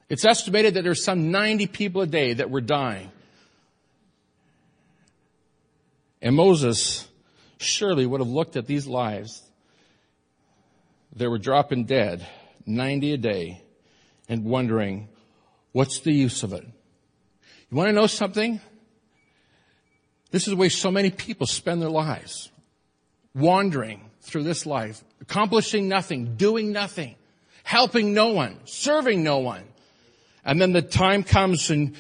It's 0.09 0.25
estimated 0.25 0.75
that 0.75 0.83
there's 0.83 1.03
some 1.03 1.31
90 1.31 1.67
people 1.67 2.01
a 2.01 2.07
day 2.07 2.33
that 2.33 2.49
were 2.49 2.61
dying. 2.61 3.11
And 6.21 6.35
Moses 6.35 7.07
surely 7.57 8.05
would 8.05 8.21
have 8.21 8.29
looked 8.29 8.55
at 8.55 8.65
these 8.65 8.87
lives 8.87 9.43
that 11.15 11.29
were 11.29 11.37
dropping 11.37 11.85
dead, 11.85 12.25
90 12.65 13.13
a 13.13 13.17
day, 13.17 13.61
and 14.27 14.43
wondering, 14.43 15.07
what's 15.71 15.99
the 15.99 16.11
use 16.11 16.43
of 16.43 16.53
it? 16.53 16.65
You 17.69 17.77
want 17.77 17.89
to 17.89 17.93
know 17.93 18.07
something? 18.07 18.59
This 20.31 20.43
is 20.43 20.51
the 20.51 20.57
way 20.57 20.69
so 20.69 20.91
many 20.91 21.11
people 21.11 21.47
spend 21.47 21.81
their 21.81 21.89
lives. 21.89 22.49
Wandering 23.33 24.09
through 24.25 24.43
this 24.43 24.65
life, 24.65 25.03
accomplishing 25.21 25.87
nothing, 25.87 26.35
doing 26.35 26.71
nothing, 26.71 27.15
helping 27.63 28.13
no 28.13 28.29
one, 28.29 28.59
serving 28.65 29.23
no 29.23 29.39
one. 29.39 29.63
And 30.43 30.61
then 30.61 30.73
the 30.73 30.81
time 30.81 31.23
comes 31.23 31.69
and, 31.69 31.95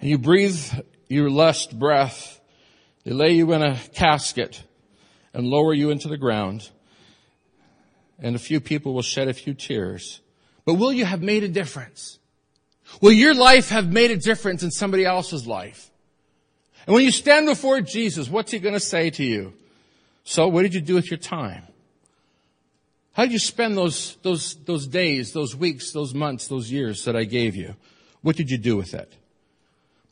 you 0.00 0.18
breathe 0.18 0.60
your 1.08 1.30
last 1.30 1.78
breath. 1.78 2.38
They 3.04 3.12
lay 3.12 3.32
you 3.32 3.50
in 3.54 3.62
a 3.62 3.78
casket 3.94 4.62
and 5.32 5.46
lower 5.46 5.72
you 5.72 5.90
into 5.90 6.08
the 6.08 6.18
ground 6.18 6.68
and 8.18 8.34
a 8.34 8.38
few 8.38 8.60
people 8.60 8.94
will 8.94 9.02
shed 9.02 9.28
a 9.28 9.34
few 9.34 9.54
tears. 9.54 10.20
But 10.64 10.74
will 10.74 10.92
you 10.92 11.04
have 11.04 11.22
made 11.22 11.44
a 11.44 11.48
difference? 11.48 12.18
Will 13.00 13.12
your 13.12 13.34
life 13.34 13.70
have 13.70 13.92
made 13.92 14.10
a 14.10 14.16
difference 14.16 14.62
in 14.62 14.70
somebody 14.70 15.04
else's 15.04 15.46
life? 15.46 15.90
And 16.86 16.94
when 16.94 17.04
you 17.04 17.10
stand 17.10 17.46
before 17.46 17.80
Jesus, 17.80 18.28
what's 18.28 18.52
he 18.52 18.58
going 18.58 18.74
to 18.74 18.80
say 18.80 19.10
to 19.10 19.24
you? 19.24 19.54
So 20.28 20.48
what 20.48 20.62
did 20.62 20.74
you 20.74 20.80
do 20.80 20.96
with 20.96 21.08
your 21.08 21.18
time? 21.18 21.62
How 23.12 23.22
did 23.22 23.32
you 23.32 23.38
spend 23.38 23.76
those, 23.76 24.16
those, 24.22 24.56
those 24.64 24.88
days, 24.88 25.32
those 25.32 25.54
weeks, 25.54 25.92
those 25.92 26.14
months, 26.14 26.48
those 26.48 26.70
years 26.70 27.04
that 27.04 27.14
I 27.14 27.22
gave 27.22 27.54
you? 27.54 27.76
What 28.22 28.34
did 28.34 28.50
you 28.50 28.58
do 28.58 28.76
with 28.76 28.92
it? 28.92 29.14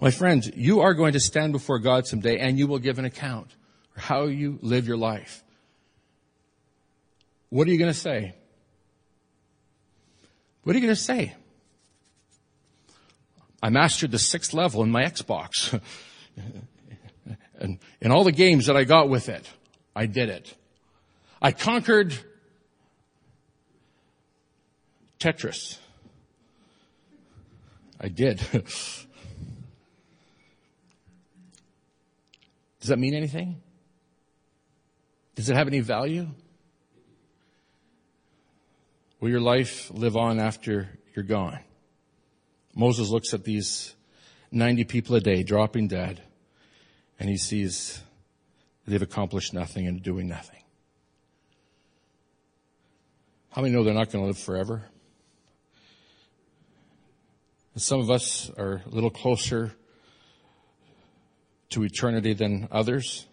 My 0.01 0.13
friends, 0.13 0.49
you 0.55 0.83
are 0.83 0.95
going 0.95 1.15
to 1.15 1.21
stand 1.21 1.53
before 1.53 1.81
God 1.81 2.07
someday 2.07 2.39
and 2.39 2.57
you 2.57 2.69
will 2.69 2.79
give 2.79 3.01
an 3.01 3.05
account 3.05 3.49
for 3.93 4.01
how 4.01 4.27
you 4.27 4.61
live 4.63 4.87
your 4.87 4.97
life. 4.97 5.43
What 7.51 7.67
are 7.67 7.73
you 7.73 7.79
going 7.79 7.93
to 7.93 7.99
say? 7.99 8.37
What 10.63 10.77
are 10.77 10.79
you 10.79 10.85
going 10.85 10.95
to 10.95 11.01
say? 11.01 11.35
I 13.61 13.69
mastered 13.69 14.13
the 14.13 14.19
sixth 14.21 14.55
level 14.55 14.85
in 14.85 14.93
my 14.93 15.03
Xbox. 15.03 15.81
and, 17.59 17.81
and 18.01 18.13
all 18.13 18.23
the 18.23 18.33
games 18.33 18.67
that 18.67 18.77
I 18.77 18.85
got 18.85 19.09
with 19.09 19.29
it, 19.29 19.51
I 19.95 20.07
did 20.07 20.29
it. 20.29 20.55
I 21.41 21.53
conquered 21.53 22.19
Tetris. 25.21 25.79
I 28.01 28.09
did. 28.09 28.41
Does 32.81 32.89
that 32.89 32.99
mean 32.99 33.15
anything? 33.15 33.63
Does 35.37 35.49
it 35.49 35.57
have 35.57 35.69
any 35.69 35.81
value? 35.81 36.29
Will 39.21 39.31
your 39.31 39.41
life 39.41 39.91
live 39.91 40.17
on 40.17 40.39
after 40.39 40.91
you're 41.17 41.25
gone? 41.25 41.61
Moses 42.75 43.09
looks 43.09 43.33
at 43.33 43.45
these 43.45 43.95
90 44.53 44.85
people 44.85 45.17
a 45.17 45.21
day 45.21 45.43
dropping 45.43 45.89
dead 45.89 46.23
and 47.19 47.31
he 47.31 47.39
sees 47.39 48.03
they've 48.87 49.03
accomplished 49.03 49.55
nothing 49.55 49.87
and 49.87 50.03
doing 50.03 50.29
nothing. 50.29 50.61
How 53.51 53.63
many 53.63 53.73
know 53.73 53.85
they're 53.85 53.95
not 53.95 54.11
going 54.11 54.25
to 54.25 54.27
live 54.27 54.39
forever? 54.39 54.83
And 57.75 57.83
some 57.83 58.01
of 58.01 58.11
us 58.11 58.51
are 58.57 58.83
a 58.85 58.89
little 58.89 59.11
closer 59.11 59.73
to 61.71 61.83
eternity 61.85 62.35
than 62.35 62.69
others. 62.71 63.27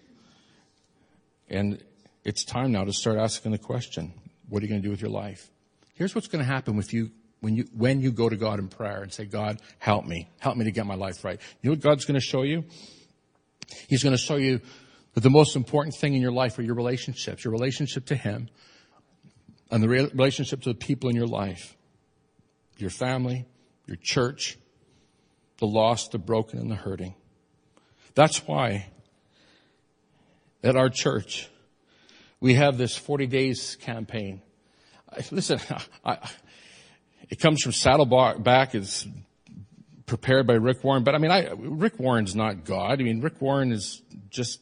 And 1.50 1.84
it's 2.24 2.44
time 2.44 2.72
now 2.72 2.84
to 2.84 2.94
start 2.94 3.18
asking 3.18 3.52
the 3.52 3.58
question, 3.58 4.14
what 4.50 4.62
are 4.62 4.66
you 4.66 4.70
going 4.70 4.82
to 4.82 4.86
do 4.86 4.92
with 4.92 5.02
your 5.02 5.12
life? 5.12 5.50
Here's 5.94 6.16
what's 6.16 6.28
going 6.28 6.44
to 6.44 6.52
happen 6.52 6.76
with 6.76 6.94
you 6.94 7.12
when 7.42 7.56
you, 7.56 7.68
when 7.76 8.02
you 8.02 8.12
go 8.12 8.30
to 8.30 8.36
God 8.36 8.60
in 8.60 8.68
prayer 8.68 9.02
and 9.02 9.12
say, 9.12 9.26
God, 9.26 9.60
help 9.80 10.06
me. 10.06 10.30
Help 10.40 10.58
me 10.58 10.66
to 10.66 10.72
get 10.72 10.86
my 10.86 10.96
life 10.96 11.24
right. 11.24 11.40
You 11.62 11.70
know 11.70 11.74
what 11.74 11.82
God's 11.82 12.06
going 12.06 12.20
to 12.20 12.26
show 12.26 12.44
you? 12.44 12.64
He's 13.88 14.04
going 14.04 14.16
to 14.16 14.22
show 14.22 14.36
you 14.36 14.62
that 15.14 15.22
the 15.22 15.30
most 15.30 15.56
important 15.56 15.96
thing 15.96 16.14
in 16.14 16.22
your 16.22 16.32
life 16.32 16.58
are 16.58 16.62
your 16.62 16.76
relationships, 16.76 17.44
your 17.44 17.52
relationship 17.52 18.06
to 18.06 18.16
Him 18.16 18.50
and 19.70 19.82
the 19.82 19.88
relationship 19.88 20.62
to 20.62 20.70
the 20.70 20.76
people 20.76 21.10
in 21.10 21.16
your 21.16 21.28
life, 21.28 21.78
your 22.78 22.90
family, 22.90 23.46
your 23.88 23.98
church, 23.98 24.58
the 25.60 25.68
lost, 25.68 26.12
the 26.12 26.18
broken, 26.18 26.60
and 26.60 26.70
the 26.70 26.76
hurting. 26.76 27.16
That's 28.16 28.46
why 28.46 28.88
at 30.64 30.76
our 30.76 30.90
church, 30.90 31.50
we 32.40 32.56
have 32.56 32.78
this 32.78 32.98
40 32.98 33.28
days 33.28 33.78
campaign. 33.82 34.42
Listen, 35.32 35.60
I, 36.06 36.18
it 37.30 37.40
comes 37.40 37.62
from 37.62 37.72
Saddleback. 37.72 38.76
It's 38.76 39.08
prepared 40.06 40.48
by 40.48 40.56
Rick 40.56 40.84
Warren. 40.84 41.04
But 41.04 41.16
I 41.16 41.18
mean, 41.18 41.32
I, 41.32 41.52
Rick 41.56 42.00
Warren's 42.00 42.36
not 42.36 42.66
God. 42.66 43.00
I 43.00 43.04
mean, 43.04 43.22
Rick 43.22 43.42
Warren 43.42 43.72
is 43.72 44.02
just 44.30 44.60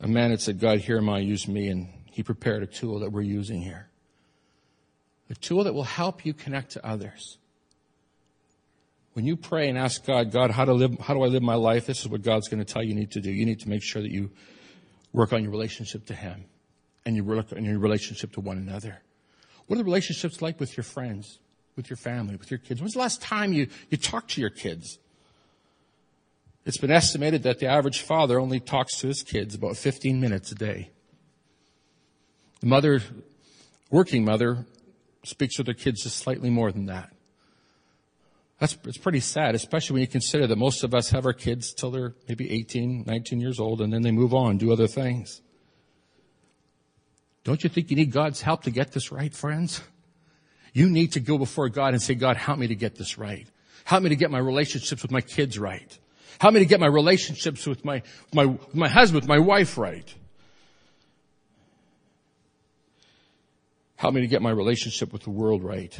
a 0.00 0.08
man 0.08 0.30
that 0.30 0.40
said, 0.40 0.60
God, 0.60 0.80
here 0.80 0.98
am 0.98 1.08
I, 1.08 1.18
use 1.18 1.48
me. 1.48 1.68
And 1.68 1.88
he 2.10 2.22
prepared 2.22 2.62
a 2.62 2.66
tool 2.66 3.00
that 3.00 3.12
we're 3.12 3.22
using 3.22 3.60
here. 3.60 3.88
A 5.30 5.34
tool 5.34 5.64
that 5.64 5.74
will 5.74 5.84
help 5.84 6.24
you 6.24 6.32
connect 6.32 6.72
to 6.72 6.86
others. 6.86 7.38
When 9.14 9.24
you 9.24 9.36
pray 9.36 9.68
and 9.68 9.78
ask 9.78 10.04
God, 10.04 10.30
God, 10.30 10.50
how, 10.50 10.66
to 10.66 10.74
live, 10.74 10.98
how 11.00 11.14
do 11.14 11.22
I 11.22 11.26
live 11.26 11.42
my 11.42 11.54
life? 11.54 11.86
This 11.86 12.00
is 12.00 12.08
what 12.08 12.22
God's 12.22 12.48
going 12.48 12.64
to 12.64 12.70
tell 12.70 12.82
you 12.82 12.90
you 12.90 12.94
need 12.94 13.12
to 13.12 13.20
do. 13.20 13.30
You 13.30 13.46
need 13.46 13.60
to 13.60 13.68
make 13.68 13.82
sure 13.82 14.02
that 14.02 14.10
you 14.10 14.30
work 15.12 15.32
on 15.32 15.42
your 15.42 15.50
relationship 15.50 16.04
to 16.06 16.14
Him 16.14 16.44
and 17.06 17.16
you 17.16 17.24
work 17.24 17.52
on 17.52 17.64
your 17.64 17.78
relationship 17.78 18.32
to 18.32 18.40
one 18.40 18.58
another. 18.58 19.00
What 19.66 19.76
are 19.76 19.78
the 19.78 19.84
relationships 19.84 20.42
like 20.42 20.60
with 20.60 20.76
your 20.76 20.84
friends, 20.84 21.38
with 21.76 21.88
your 21.88 21.96
family, 21.96 22.36
with 22.36 22.50
your 22.50 22.58
kids? 22.58 22.80
When's 22.80 22.92
the 22.92 23.00
last 23.00 23.22
time 23.22 23.52
you, 23.52 23.68
you 23.90 23.96
talked 23.96 24.32
to 24.32 24.40
your 24.40 24.50
kids? 24.50 24.98
It's 26.66 26.78
been 26.78 26.90
estimated 26.90 27.44
that 27.44 27.60
the 27.60 27.66
average 27.66 28.00
father 28.00 28.40
only 28.40 28.58
talks 28.58 28.98
to 28.98 29.06
his 29.06 29.22
kids 29.22 29.54
about 29.54 29.76
15 29.76 30.20
minutes 30.20 30.50
a 30.50 30.56
day. 30.56 30.90
The 32.60 32.66
mother, 32.66 33.00
working 33.88 34.24
mother, 34.24 34.66
speaks 35.22 35.56
with 35.58 35.66
their 35.66 35.74
kids 35.74 36.02
just 36.02 36.16
slightly 36.16 36.50
more 36.50 36.72
than 36.72 36.86
that. 36.86 37.12
That's 38.58 38.76
it's 38.84 38.98
pretty 38.98 39.20
sad, 39.20 39.54
especially 39.54 39.94
when 39.94 40.00
you 40.00 40.08
consider 40.08 40.48
that 40.48 40.56
most 40.56 40.82
of 40.82 40.92
us 40.92 41.10
have 41.10 41.24
our 41.24 41.32
kids 41.32 41.72
till 41.72 41.92
they're 41.92 42.14
maybe 42.28 42.50
18, 42.50 43.04
19 43.06 43.40
years 43.40 43.60
old, 43.60 43.80
and 43.80 43.92
then 43.92 44.02
they 44.02 44.10
move 44.10 44.34
on, 44.34 44.58
do 44.58 44.72
other 44.72 44.88
things. 44.88 45.42
Don't 47.44 47.62
you 47.62 47.70
think 47.70 47.90
you 47.90 47.96
need 47.96 48.10
God's 48.10 48.40
help 48.40 48.64
to 48.64 48.72
get 48.72 48.90
this 48.90 49.12
right, 49.12 49.32
friends? 49.32 49.82
You 50.72 50.90
need 50.90 51.12
to 51.12 51.20
go 51.20 51.38
before 51.38 51.68
God 51.68 51.92
and 51.92 52.02
say, 52.02 52.14
God, 52.14 52.36
help 52.36 52.58
me 52.58 52.66
to 52.66 52.74
get 52.74 52.96
this 52.96 53.18
right. 53.18 53.46
Help 53.84 54.02
me 54.02 54.08
to 54.08 54.16
get 54.16 54.32
my 54.32 54.38
relationships 54.38 55.02
with 55.02 55.12
my 55.12 55.20
kids 55.20 55.60
right. 55.60 55.96
Help 56.38 56.54
me 56.54 56.60
to 56.60 56.66
get 56.66 56.80
my 56.80 56.86
relationships 56.86 57.66
with 57.66 57.84
my, 57.84 58.02
my, 58.32 58.46
with 58.46 58.74
my 58.74 58.88
husband, 58.88 59.22
with 59.22 59.28
my 59.28 59.38
wife 59.38 59.78
right. 59.78 60.14
Help 63.96 64.14
me 64.14 64.20
to 64.20 64.26
get 64.26 64.42
my 64.42 64.50
relationship 64.50 65.12
with 65.12 65.22
the 65.22 65.30
world 65.30 65.64
right. 65.64 65.98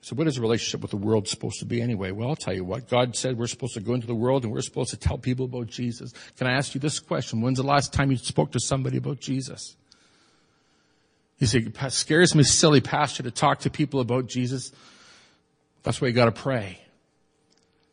So 0.00 0.14
what 0.16 0.26
is 0.26 0.36
a 0.36 0.42
relationship 0.42 0.82
with 0.82 0.90
the 0.90 0.98
world 0.98 1.28
supposed 1.28 1.60
to 1.60 1.64
be 1.66 1.80
anyway? 1.80 2.10
Well, 2.10 2.28
I'll 2.28 2.36
tell 2.36 2.54
you 2.54 2.64
what. 2.64 2.88
God 2.88 3.16
said 3.16 3.38
we're 3.38 3.46
supposed 3.46 3.74
to 3.74 3.80
go 3.80 3.94
into 3.94 4.06
the 4.06 4.14
world 4.14 4.44
and 4.44 4.52
we're 4.52 4.60
supposed 4.60 4.90
to 4.90 4.98
tell 4.98 5.16
people 5.16 5.46
about 5.46 5.66
Jesus. 5.66 6.12
Can 6.36 6.46
I 6.46 6.52
ask 6.52 6.74
you 6.74 6.80
this 6.80 6.98
question? 6.98 7.40
When's 7.40 7.58
the 7.58 7.64
last 7.64 7.92
time 7.92 8.10
you 8.10 8.18
spoke 8.18 8.52
to 8.52 8.60
somebody 8.60 8.98
about 8.98 9.20
Jesus? 9.20 9.76
You 11.38 11.46
say, 11.46 11.60
it 11.60 11.92
scares 11.92 12.34
me 12.34 12.42
silly, 12.42 12.80
pastor, 12.80 13.22
to 13.22 13.30
talk 13.30 13.60
to 13.60 13.70
people 13.70 14.00
about 14.00 14.26
Jesus. 14.26 14.72
That's 15.82 16.00
why 16.00 16.08
you 16.08 16.14
gotta 16.14 16.32
pray. 16.32 16.83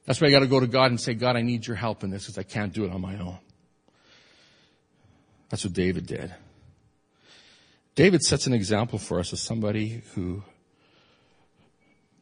That's 0.05 0.19
why 0.19 0.27
I 0.27 0.31
gotta 0.31 0.47
go 0.47 0.59
to 0.59 0.67
God 0.67 0.91
and 0.91 0.99
say, 0.99 1.13
God, 1.13 1.35
I 1.35 1.41
need 1.41 1.65
your 1.67 1.75
help 1.75 2.03
in 2.03 2.09
this 2.09 2.23
because 2.23 2.37
I 2.37 2.43
can't 2.43 2.73
do 2.73 2.85
it 2.85 2.91
on 2.91 3.01
my 3.01 3.17
own. 3.17 3.37
That's 5.49 5.63
what 5.63 5.73
David 5.73 6.05
did. 6.05 6.33
David 7.95 8.21
sets 8.21 8.47
an 8.47 8.53
example 8.53 8.97
for 8.97 9.19
us 9.19 9.33
as 9.33 9.41
somebody 9.41 10.01
who 10.15 10.43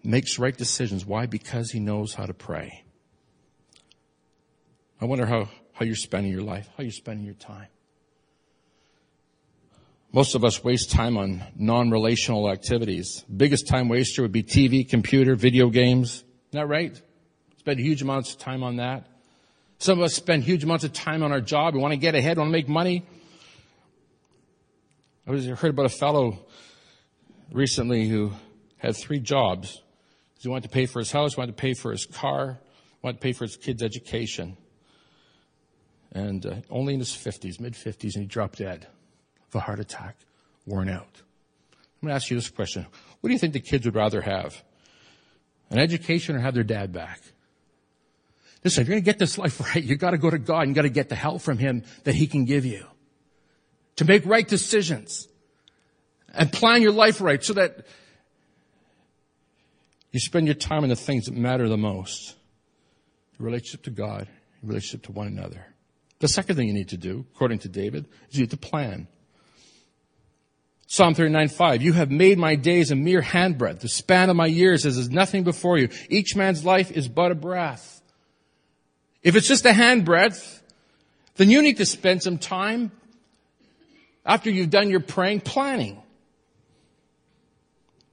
makes 0.04 0.39
right 0.39 0.58
decisions. 0.58 1.06
Why? 1.06 1.26
Because 1.26 1.72
he 1.72 1.80
knows 1.80 2.13
how 2.15 2.26
to 2.26 2.34
pray. 2.34 2.84
I 5.00 5.06
wonder 5.06 5.26
how, 5.26 5.50
how 5.74 5.86
you're 5.86 5.96
spending 5.96 6.32
your 6.32 6.42
life, 6.42 6.68
how 6.76 6.84
you're 6.84 6.92
spending 6.92 7.26
your 7.26 7.36
time. 7.36 7.68
Most 10.12 10.34
of 10.34 10.44
us 10.44 10.63
waste 10.63 10.92
time 10.92 11.18
on 11.18 11.44
non-relational 11.56 12.50
activities. 12.50 13.24
Biggest 13.34 13.68
time 13.68 13.89
waster 13.89 14.24
would 14.24 14.32
be 14.32 14.42
TV, 14.42 14.89
computer, 14.89 15.36
video 15.36 15.70
games. 15.70 16.24
Isn't 16.50 16.54
that 16.54 16.68
right? 16.68 17.00
Spend 17.70 17.82
huge 17.82 18.02
amounts 18.02 18.34
of 18.34 18.40
time 18.40 18.64
on 18.64 18.78
that. 18.78 19.06
Some 19.78 20.00
of 20.00 20.04
us 20.04 20.16
spend 20.16 20.44
huge 20.44 20.64
amounts 20.64 20.86
of 20.86 20.92
time 20.92 21.22
on 21.22 21.32
our 21.32 21.40
job. 21.40 21.76
We 21.76 21.80
want 21.80 21.92
to 21.92 22.00
get 22.00 22.16
ahead, 22.16 22.38
we 22.38 22.42
want 22.42 22.48
to 22.48 22.52
make 22.52 22.68
money. 22.68 23.06
I 25.28 25.34
heard 25.34 25.70
about 25.70 25.86
a 25.86 25.90
fellow 25.90 26.40
recently 27.52 28.08
who 28.08 28.32
had 28.78 28.96
three 28.96 29.20
jobs. 29.20 29.84
He 30.40 30.50
wanted 30.50 30.64
to 30.64 30.70
pay 30.70 30.88
for 30.88 30.98
his 30.98 31.12
house, 31.12 31.38
wanted 31.38 31.58
to 31.58 31.62
pay 31.62 31.76
for 31.76 31.92
his 31.92 32.08
car, 32.08 32.58
wanted 33.04 33.18
to 33.18 33.22
pay 33.22 33.34
for 33.34 33.44
his 33.44 33.56
kids' 33.56 33.84
education. 33.84 34.58
And 36.12 36.44
uh, 36.48 36.56
only 36.72 36.96
in 36.96 37.00
his 37.00 37.12
50s, 37.12 37.60
mid 37.60 37.74
50s, 37.74 38.16
and 38.16 38.24
he 38.24 38.26
dropped 38.26 38.58
dead 38.58 38.88
of 39.48 39.54
a 39.54 39.60
heart 39.60 39.80
attack, 39.80 40.16
worn 40.66 40.90
out. 40.90 41.22
I'm 42.02 42.08
going 42.08 42.10
to 42.10 42.16
ask 42.16 42.32
you 42.32 42.36
this 42.36 42.50
question. 42.50 42.88
What 43.22 43.28
do 43.28 43.32
you 43.32 43.38
think 43.38 43.54
the 43.54 43.60
kids 43.60 43.86
would 43.86 43.94
rather 43.94 44.22
have? 44.22 44.64
An 45.70 45.78
education 45.78 46.36
or 46.36 46.40
have 46.40 46.56
their 46.56 46.64
dad 46.64 46.92
back? 46.92 47.22
Listen, 48.63 48.82
if 48.82 48.88
you're 48.88 48.95
going 48.95 49.04
to 49.04 49.06
get 49.06 49.19
this 49.19 49.38
life 49.38 49.60
right, 49.76 49.84
you've 49.84 50.00
got 50.00 50.12
to 50.12 50.17
go 50.17 50.30
to 50.30 50.38
God 50.38 50.62
and 50.62 50.69
you've 50.69 50.76
got 50.76 50.82
to 50.84 50.89
get 50.89 51.10
the 51.10 51.15
help 51.15 51.41
from 51.41 51.58
Him 51.58 51.84
that 52.04 52.15
He 52.15 52.28
can 52.28 52.45
give 52.45 52.65
you. 52.65 52.86
To 53.98 54.06
make 54.06 54.26
right 54.26 54.48
decisions. 54.48 55.28
And 56.34 56.52
plan 56.52 56.82
your 56.82 56.91
life 56.91 57.22
right 57.22 57.43
so 57.43 57.54
that 57.54 57.88
you 60.12 60.19
spend 60.19 60.45
your 60.45 60.56
time 60.56 60.84
on 60.84 60.89
the 60.89 60.95
things 60.95 61.26
that 61.26 61.34
matter 61.34 61.67
the 61.67 61.78
most. 61.78 62.36
Your 63.38 63.48
relationship 63.48 63.84
to 63.84 63.89
God, 63.89 64.28
your 64.62 64.69
relationship 64.69 65.04
to 65.04 65.12
one 65.12 65.28
another. 65.28 65.65
The 66.19 66.28
second 66.28 66.56
thing 66.56 66.67
you 66.67 66.74
need 66.74 66.89
to 66.89 66.98
do, 66.98 67.26
according 67.34 67.60
to 67.60 67.69
David, 67.69 68.06
is 68.30 68.36
you 68.36 68.41
need 68.41 68.52
to 68.52 68.58
plan. 68.58 69.08
Psalm 70.88 71.13
39:5, 71.13 71.82
you 71.82 71.93
have 71.93 72.10
made 72.10 72.38
my 72.38 72.56
days 72.56 72.89
a 72.89 72.95
mere 72.95 73.22
handbreadth. 73.22 73.80
The 73.80 73.89
span 73.89 74.30
of 74.30 74.36
my 74.36 74.48
years 74.48 74.86
is 74.86 74.98
as 74.98 75.10
nothing 75.10 75.43
before 75.43 75.78
you. 75.78 75.89
Each 76.10 76.36
man's 76.36 76.65
life 76.65 76.91
is 76.91 77.08
but 77.08 77.32
a 77.32 77.36
breath. 77.36 77.99
If 79.24 79.36
it's 79.36 79.48
just 79.48 79.66
a 79.66 79.72
handbreadth, 79.72 80.62
then 81.36 81.50
you 81.50 81.62
need 81.62 81.78
to 81.78 81.86
spend 81.86 82.24
some 82.24 82.38
time 82.38 82.92
after 84.26 84.50
you've 84.50 84.70
done 84.70 84.90
your 84.90 85.00
praying 85.00 85.42
planning. 85.42 86.02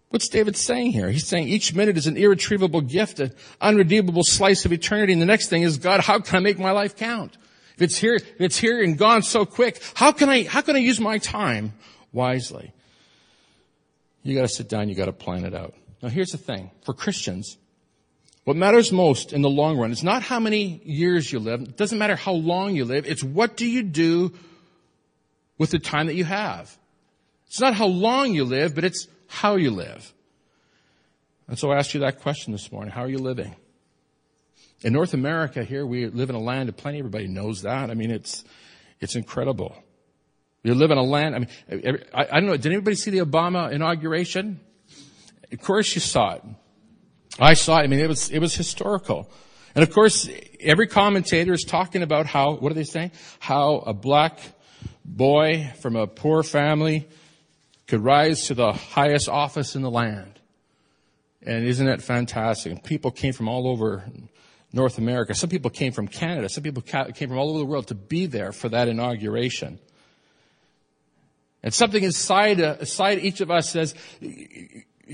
What's 0.08 0.28
David 0.28 0.56
saying 0.56 0.92
here? 0.92 1.10
He's 1.10 1.26
saying 1.26 1.48
each 1.48 1.74
minute 1.74 1.96
is 1.96 2.06
an 2.06 2.16
irretrievable 2.16 2.80
gift, 2.80 3.20
an 3.20 3.32
unredeemable 3.60 4.22
slice 4.24 4.64
of 4.64 4.72
eternity. 4.72 5.12
And 5.12 5.20
the 5.20 5.26
next 5.26 5.48
thing 5.48 5.62
is, 5.62 5.78
God, 5.78 6.00
how 6.00 6.20
can 6.20 6.36
I 6.36 6.40
make 6.40 6.58
my 6.58 6.70
life 6.70 6.96
count? 6.96 7.36
If 7.74 7.82
it's 7.82 7.98
here, 7.98 8.14
if 8.14 8.40
it's 8.40 8.56
here 8.56 8.82
and 8.82 8.96
gone 8.96 9.22
so 9.22 9.44
quick, 9.44 9.82
how 9.94 10.12
can 10.12 10.28
I, 10.30 10.44
how 10.44 10.62
can 10.62 10.76
I 10.76 10.78
use 10.78 10.98
my 10.98 11.18
time 11.18 11.74
wisely? 12.12 12.72
You 14.22 14.34
gotta 14.34 14.48
sit 14.48 14.68
down, 14.68 14.88
you 14.88 14.94
gotta 14.94 15.12
plan 15.12 15.44
it 15.44 15.54
out. 15.54 15.74
Now 16.02 16.08
here's 16.08 16.30
the 16.30 16.38
thing. 16.38 16.70
For 16.84 16.94
Christians, 16.94 17.58
what 18.46 18.56
matters 18.56 18.92
most 18.92 19.32
in 19.32 19.42
the 19.42 19.50
long 19.50 19.76
run 19.76 19.90
is 19.90 20.04
not 20.04 20.22
how 20.22 20.38
many 20.38 20.80
years 20.84 21.32
you 21.32 21.40
live. 21.40 21.62
It 21.62 21.76
doesn't 21.76 21.98
matter 21.98 22.14
how 22.14 22.30
long 22.30 22.76
you 22.76 22.84
live. 22.84 23.04
It's 23.04 23.24
what 23.24 23.56
do 23.56 23.66
you 23.66 23.82
do 23.82 24.32
with 25.58 25.72
the 25.72 25.80
time 25.80 26.06
that 26.06 26.14
you 26.14 26.22
have. 26.22 26.78
It's 27.48 27.60
not 27.60 27.74
how 27.74 27.88
long 27.88 28.34
you 28.34 28.44
live, 28.44 28.76
but 28.76 28.84
it's 28.84 29.08
how 29.26 29.56
you 29.56 29.72
live. 29.72 30.14
And 31.48 31.58
so 31.58 31.72
I 31.72 31.78
asked 31.78 31.92
you 31.92 31.98
that 32.02 32.20
question 32.20 32.52
this 32.52 32.70
morning. 32.70 32.92
How 32.92 33.00
are 33.00 33.08
you 33.08 33.18
living? 33.18 33.56
In 34.82 34.92
North 34.92 35.12
America 35.12 35.64
here, 35.64 35.84
we 35.84 36.06
live 36.06 36.30
in 36.30 36.36
a 36.36 36.40
land 36.40 36.68
of 36.68 36.76
plenty. 36.76 37.00
Everybody 37.00 37.26
knows 37.26 37.62
that. 37.62 37.90
I 37.90 37.94
mean, 37.94 38.12
it's, 38.12 38.44
it's 39.00 39.16
incredible. 39.16 39.74
We 40.62 40.70
live 40.70 40.92
in 40.92 40.98
a 40.98 41.02
land, 41.02 41.34
I 41.34 41.38
mean, 41.40 41.48
I, 42.14 42.28
I 42.30 42.38
don't 42.38 42.46
know, 42.46 42.56
did 42.56 42.70
anybody 42.70 42.94
see 42.94 43.10
the 43.10 43.24
Obama 43.24 43.72
inauguration? 43.72 44.60
Of 45.50 45.60
course 45.62 45.96
you 45.96 46.00
saw 46.00 46.34
it. 46.34 46.42
I 47.38 47.54
saw 47.54 47.78
it. 47.78 47.84
I 47.84 47.86
mean, 47.86 48.00
it 48.00 48.08
was, 48.08 48.30
it 48.30 48.38
was 48.38 48.54
historical. 48.54 49.30
And 49.74 49.82
of 49.82 49.92
course, 49.92 50.28
every 50.60 50.86
commentator 50.86 51.52
is 51.52 51.64
talking 51.64 52.02
about 52.02 52.26
how, 52.26 52.54
what 52.54 52.72
are 52.72 52.74
they 52.74 52.84
saying? 52.84 53.12
How 53.38 53.76
a 53.78 53.92
black 53.92 54.40
boy 55.04 55.72
from 55.80 55.96
a 55.96 56.06
poor 56.06 56.42
family 56.42 57.06
could 57.86 58.02
rise 58.02 58.46
to 58.46 58.54
the 58.54 58.72
highest 58.72 59.28
office 59.28 59.76
in 59.76 59.82
the 59.82 59.90
land. 59.90 60.40
And 61.42 61.64
isn't 61.64 61.86
that 61.86 62.02
fantastic? 62.02 62.82
People 62.82 63.10
came 63.10 63.32
from 63.32 63.48
all 63.48 63.68
over 63.68 64.04
North 64.72 64.98
America. 64.98 65.34
Some 65.34 65.50
people 65.50 65.70
came 65.70 65.92
from 65.92 66.08
Canada. 66.08 66.48
Some 66.48 66.64
people 66.64 66.82
came 66.82 67.28
from 67.28 67.38
all 67.38 67.50
over 67.50 67.58
the 67.58 67.64
world 67.64 67.88
to 67.88 67.94
be 67.94 68.26
there 68.26 68.52
for 68.52 68.68
that 68.70 68.88
inauguration. 68.88 69.78
And 71.62 71.72
something 71.72 72.02
inside, 72.02 72.60
uh, 72.60 72.76
inside 72.80 73.18
each 73.18 73.40
of 73.40 73.50
us 73.50 73.70
says, 73.70 73.94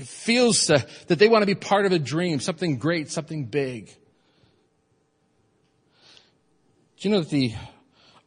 feels 0.01 0.69
uh, 0.69 0.81
that 1.07 1.19
they 1.19 1.27
want 1.27 1.43
to 1.43 1.45
be 1.45 1.55
part 1.55 1.85
of 1.85 1.91
a 1.91 1.99
dream, 1.99 2.39
something 2.39 2.77
great, 2.77 3.11
something 3.11 3.45
big. 3.45 3.87
Do 6.97 7.09
you 7.09 7.13
know 7.13 7.21
that 7.21 7.29
the 7.29 7.53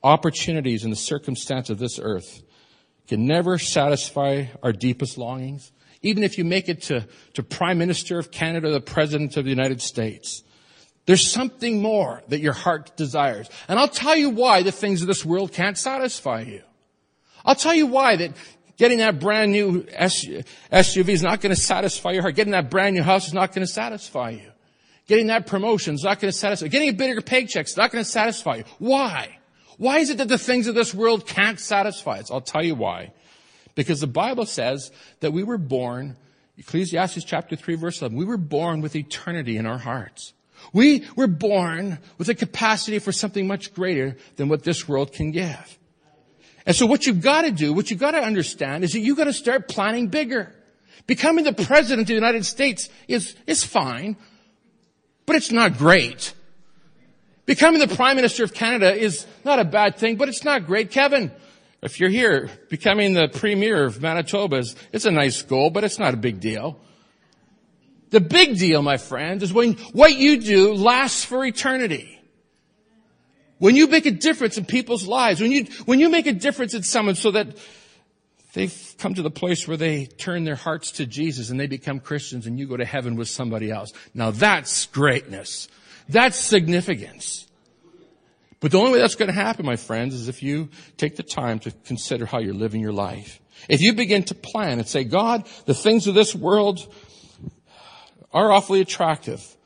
opportunities 0.03 0.85
and 0.85 0.93
the 0.93 0.97
circumstance 0.97 1.71
of 1.71 1.79
this 1.79 1.99
earth 1.99 2.43
can 3.09 3.27
never 3.27 3.59
satisfy 3.59 4.47
our 4.63 4.73
deepest 4.73 5.19
longings? 5.19 5.73
Even 6.03 6.23
if 6.23 6.39
you 6.39 6.45
make 6.45 6.69
it 6.69 6.83
to, 6.83 7.09
to 7.35 7.43
Prime 7.43 7.79
Minister 7.79 8.19
of 8.19 8.31
Canada, 8.31 8.69
or 8.69 8.73
the 8.73 8.81
President 8.81 9.37
of 9.37 9.45
the 9.45 9.51
United 9.51 9.83
States. 9.83 10.45
There's 11.07 11.31
something 11.31 11.81
more 11.81 12.23
that 12.29 12.41
your 12.41 12.53
heart 12.53 12.97
desires. 12.97 13.49
And 13.69 13.79
I'll 13.79 13.89
tell 13.89 14.17
you 14.17 14.31
why 14.31 14.63
the 14.63 14.73
things 14.73 15.03
of 15.03 15.09
this 15.09 15.25
world 15.25 15.53
can't 15.53 15.79
satisfy 15.79 16.43
you. 16.43 16.63
I'll 17.45 17.55
tell 17.55 17.75
you 17.75 17.87
why 17.87 18.17
that 18.17 18.33
getting 18.77 18.99
that 18.99 19.19
brand 19.21 19.53
new 19.53 19.83
SUV 19.83 21.09
is 21.09 21.23
not 21.23 21.41
going 21.41 21.55
to 21.55 21.61
satisfy 21.61 22.12
your 22.12 22.23
heart. 22.23 22.35
Getting 22.35 22.53
that 22.53 22.71
brand 22.71 22.97
new 22.97 23.03
house 23.03 23.27
is 23.27 23.35
not 23.35 23.53
going 23.53 23.67
to 23.67 23.73
satisfy 23.73 24.31
you. 24.31 24.51
Getting 25.07 25.29
that 25.29 25.47
promotion 25.47 25.95
is 25.95 26.03
not 26.03 26.21
going 26.21 26.33
to 26.33 26.37
satisfy 26.37 26.67
you. 26.67 26.71
Getting 26.71 26.89
a 26.89 26.93
bigger 26.93 27.21
paycheck 27.21 27.67
is 27.67 27.77
not 27.77 27.93
going 27.93 28.05
to 28.05 28.11
satisfy 28.11 28.57
you. 28.57 28.65
Why? 28.79 29.39
Why 29.79 29.99
is 29.99 30.11
it 30.11 30.19
that 30.19 30.29
the 30.29 30.39
things 30.39 30.67
of 30.67 30.75
this 30.75 30.95
world 30.95 31.27
can't 31.27 31.61
satisfy 31.61 32.19
us? 32.19 32.31
I'll 32.31 32.41
tell 32.41 32.65
you 32.65 32.75
why. 32.75 33.12
Because 33.75 34.01
the 34.01 34.07
Bible 34.07 34.47
says 34.47 34.91
that 35.21 35.33
we 35.33 35.45
were 35.45 35.59
born, 35.59 36.17
Ecclesiastes 36.59 37.25
chapter 37.25 37.57
3 37.57 37.75
verse 37.77 38.01
11, 38.01 38.17
we 38.17 38.25
were 38.25 38.39
born 38.39 38.81
with 38.81 38.97
eternity 38.97 39.57
in 39.59 39.67
our 39.67 39.79
hearts. 39.79 40.33
We 40.73 41.05
were 41.15 41.27
born 41.27 41.99
with 42.19 42.29
a 42.29 42.35
capacity 42.35 42.99
for 42.99 43.12
something 43.12 43.47
much 43.47 43.75
greater 43.75 44.17
than 44.37 44.49
what 44.49 44.65
this 44.65 44.89
world 44.89 45.12
can 45.12 45.31
give. 45.31 45.79
And 46.67 46.75
so 46.75 46.85
what 46.85 47.07
you've 47.07 47.23
got 47.23 47.43
to 47.43 47.53
do, 47.53 47.73
what 47.73 47.91
you've 47.91 48.01
got 48.01 48.11
to 48.11 48.21
understand 48.21 48.83
is 48.83 48.93
that 48.93 49.01
you've 49.01 49.17
got 49.17 49.25
to 49.25 49.33
start 49.33 49.69
planning 49.69 50.09
bigger. 50.09 50.53
Becoming 51.07 51.45
the 51.45 51.53
president 51.53 52.01
of 52.01 52.07
the 52.09 52.15
United 52.15 52.45
States 52.45 52.89
is, 53.07 53.37
is 53.47 53.63
fine, 53.65 54.17
but 55.25 55.37
it's 55.37 55.53
not 55.53 55.79
great. 55.79 56.35
Becoming 57.47 57.79
the 57.79 57.95
prime 57.95 58.17
minister 58.17 58.43
of 58.43 58.53
Canada 58.53 58.93
is 58.93 59.25
not 59.45 59.61
a 59.61 59.65
bad 59.65 59.97
thing, 59.97 60.17
but 60.17 60.29
it's 60.29 60.43
not 60.43 60.67
great. 60.67 60.91
Kevin, 60.91 61.31
if 61.81 62.01
you're 62.01 62.11
here, 62.11 62.51
becoming 62.69 63.15
the 63.15 63.29
premier 63.29 63.85
of 63.85 64.03
Manitoba 64.03 64.57
is, 64.57 64.75
it's 64.93 65.05
a 65.05 65.13
nice 65.13 65.43
goal, 65.43 65.71
but 65.71 65.85
it's 65.85 66.01
not 66.01 66.15
a 66.15 66.17
big 66.17 66.41
deal. 66.41 66.81
The 68.11 68.21
big 68.21 68.59
deal, 68.59 68.83
my 68.83 68.97
friends, 68.97 69.45
is 69.45 69.53
when 69.53 69.75
what 69.93 70.17
you 70.17 70.41
do 70.41 70.75
lasts 70.75 71.25
for 71.25 71.45
eternity. 71.45 72.16
When 73.59 73.75
you 73.77 73.87
make 73.87 74.07
a 74.07 74.11
difference 74.11 74.59
in 74.59 74.64
people's 74.64 75.07
lives, 75.07 75.40
when 75.40 75.51
you, 75.51 75.64
when 75.87 76.01
you 76.01 76.09
make 76.09 76.27
a 76.27 76.33
difference 76.33 76.75
in 76.75 76.83
someone 76.83 77.14
so 77.14 77.31
that 77.31 77.57
they've 78.53 78.95
come 78.99 79.14
to 79.14 79.23
the 79.23 79.31
place 79.31 79.66
where 79.66 79.77
they 79.77 80.07
turn 80.07 80.45
their 80.45 80.57
hearts 80.57 80.92
to 80.92 81.07
Jesus 81.07 81.51
and 81.51 81.59
they 81.59 81.66
become 81.66 82.01
Christians 82.01 82.47
and 82.47 82.59
you 82.59 82.66
go 82.66 82.77
to 82.77 82.85
heaven 82.85 83.16
with 83.16 83.29
somebody 83.29 83.71
else. 83.71 83.92
Now 84.14 84.31
that's 84.31 84.87
greatness. 84.87 85.69
That's 86.09 86.38
significance. 86.38 87.47
But 88.61 88.73
the 88.73 88.79
only 88.79 88.92
way 88.92 88.99
that's 88.99 89.14
going 89.14 89.29
to 89.29 89.35
happen, 89.35 89.66
my 89.66 89.77
friends, 89.77 90.14
is 90.14 90.29
if 90.29 90.42
you 90.42 90.71
take 90.97 91.16
the 91.16 91.23
time 91.23 91.59
to 91.61 91.71
consider 91.85 92.27
how 92.27 92.40
you're 92.40 92.55
living 92.55 92.81
your 92.81 92.92
life. 92.92 93.40
If 93.69 93.81
you 93.81 93.92
begin 93.92 94.23
to 94.25 94.35
plan 94.35 94.79
and 94.79 94.88
say, 94.88 95.05
God, 95.05 95.47
the 95.66 95.75
things 95.75 96.07
of 96.07 96.14
this 96.14 96.35
world 96.35 96.92
are 98.33 98.53
awfully 98.53 98.81
attractive. 98.81 99.57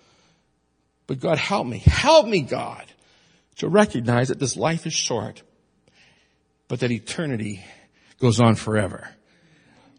But 1.06 1.20
God, 1.20 1.38
help 1.38 1.66
me. 1.66 1.78
Help 1.78 2.26
me, 2.26 2.42
God, 2.42 2.84
to 3.60 3.68
recognize 3.68 4.28
that 4.28 4.38
this 4.38 4.56
life 4.56 4.86
is 4.86 4.94
short, 4.94 5.42
but 6.66 6.80
that 6.80 6.90
eternity 6.90 7.62
goes 8.18 8.40
on 8.40 8.54
forever. 8.54 9.10